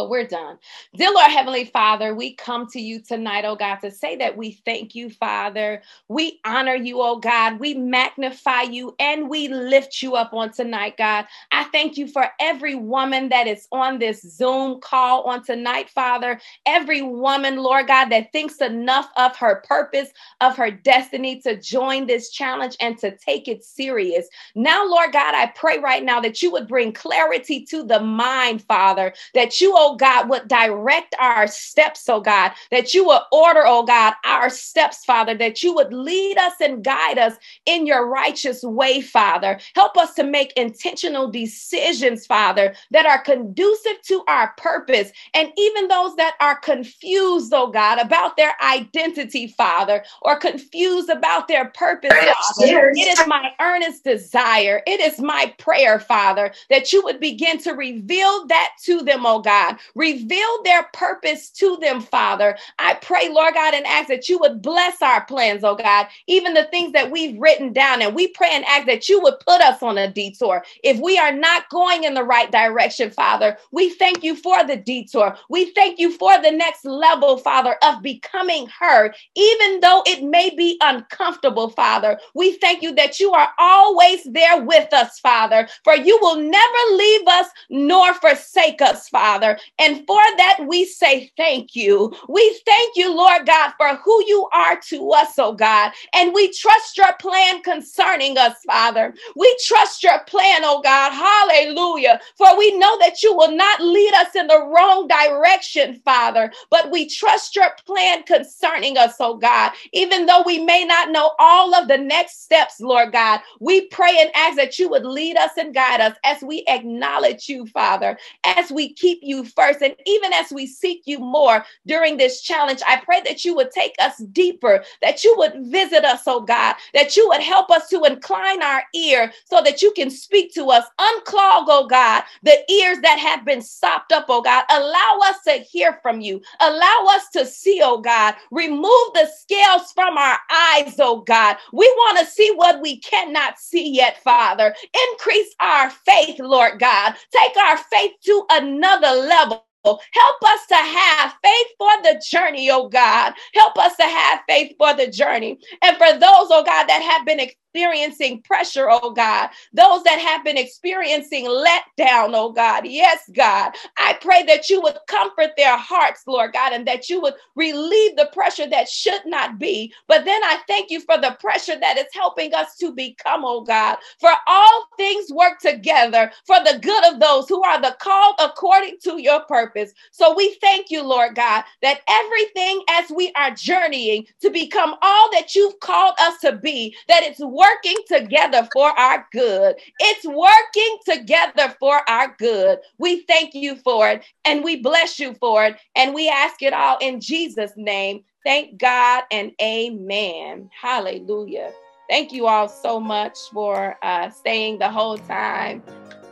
[0.00, 0.58] but we're done.
[0.96, 4.52] Dear Lord Heavenly Father, we come to you tonight, oh God, to say that we
[4.64, 5.82] thank you, Father.
[6.08, 7.60] We honor you, oh God.
[7.60, 11.26] We magnify you and we lift you up on tonight, God.
[11.52, 16.40] I thank you for every woman that is on this Zoom call on tonight, Father.
[16.66, 22.06] Every woman, Lord God, that thinks enough of her purpose, of her destiny to join
[22.08, 24.28] this challenge and to take it serious.
[24.56, 28.62] Now, Lord God, I pray right now that you would bring clarity to the mind,
[28.64, 33.22] Father, that you oh Oh God, would direct our steps, oh God, that you would
[33.32, 37.34] order, oh God, our steps, Father, that you would lead us and guide us
[37.66, 39.58] in your righteous way, Father.
[39.74, 45.10] Help us to make intentional decisions, Father, that are conducive to our purpose.
[45.34, 51.48] And even those that are confused, oh God, about their identity, Father, or confused about
[51.48, 57.02] their purpose, Father, it is my earnest desire, it is my prayer, Father, that you
[57.02, 59.80] would begin to reveal that to them, oh God God.
[59.94, 62.56] Reveal their purpose to them, Father.
[62.78, 66.54] I pray, Lord God, and ask that you would bless our plans, oh God, even
[66.54, 68.02] the things that we've written down.
[68.02, 70.64] And we pray and ask that you would put us on a detour.
[70.82, 74.76] If we are not going in the right direction, Father, we thank you for the
[74.76, 75.36] detour.
[75.48, 80.50] We thank you for the next level, Father, of becoming heard, even though it may
[80.50, 82.18] be uncomfortable, Father.
[82.34, 86.96] We thank you that you are always there with us, Father, for you will never
[86.96, 89.58] leave us nor forsake us, Father.
[89.78, 92.14] And for that, we say thank you.
[92.28, 95.92] We thank you, Lord God, for who you are to us, oh God.
[96.14, 99.14] And we trust your plan concerning us, Father.
[99.36, 101.12] We trust your plan, oh God.
[101.12, 102.20] Hallelujah.
[102.36, 106.90] For we know that you will not lead us in the wrong direction, Father, but
[106.90, 109.72] we trust your plan concerning us, oh God.
[109.92, 114.16] Even though we may not know all of the next steps, Lord God, we pray
[114.20, 118.18] and ask that you would lead us and guide us as we acknowledge you, Father,
[118.44, 119.82] as we keep you first.
[119.82, 123.70] And even as we seek you more during this challenge, I pray that you would
[123.70, 127.88] take us deeper, that you would visit us, oh God, that you would help us
[127.88, 130.84] to incline our ear so that you can speak to us.
[130.98, 134.64] Unclog, oh God, the ears that have been stopped up, oh God.
[134.70, 136.40] Allow us to hear from you.
[136.60, 138.34] Allow us to see, oh God.
[138.50, 141.56] Remove the scales from our eyes, oh God.
[141.72, 144.74] We want to see what we cannot see yet, Father.
[145.12, 147.14] Increase our faith, Lord God.
[147.32, 149.69] Take our faith to another level double.
[149.84, 153.32] Help us to have faith for the journey, oh God.
[153.54, 155.58] Help us to have faith for the journey.
[155.82, 160.44] And for those, oh God, that have been experiencing pressure, oh God, those that have
[160.44, 162.86] been experiencing letdown, oh God.
[162.86, 163.72] Yes, God.
[163.96, 168.16] I pray that you would comfort their hearts, Lord God, and that you would relieve
[168.16, 169.92] the pressure that should not be.
[170.08, 173.62] But then I thank you for the pressure that is helping us to become, oh
[173.62, 173.96] God.
[174.18, 178.96] For all things work together for the good of those who are the called according
[179.04, 179.40] to your
[179.70, 179.92] purpose.
[180.10, 185.30] So we thank you, Lord God, that everything as we are journeying to become all
[185.32, 189.76] that you've called us to be, that it's working together for our good.
[189.98, 192.78] It's working together for our good.
[192.98, 195.76] We thank you for it and we bless you for it.
[195.96, 198.24] And we ask it all in Jesus' name.
[198.44, 200.70] Thank God and amen.
[200.80, 201.72] Hallelujah.
[202.08, 205.82] Thank you all so much for uh, staying the whole time.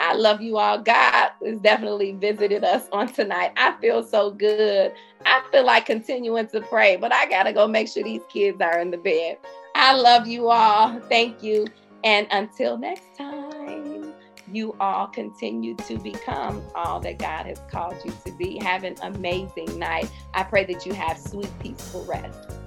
[0.08, 0.78] I love you all.
[0.78, 3.52] God has definitely visited us on tonight.
[3.58, 4.90] I feel so good.
[5.26, 8.58] I feel like continuing to pray, but I got to go make sure these kids
[8.62, 9.36] are in the bed.
[9.74, 10.98] I love you all.
[11.10, 11.66] Thank you.
[12.04, 14.14] And until next time,
[14.50, 18.58] you all continue to become all that God has called you to be.
[18.62, 20.10] Have an amazing night.
[20.32, 22.57] I pray that you have sweet, peaceful rest.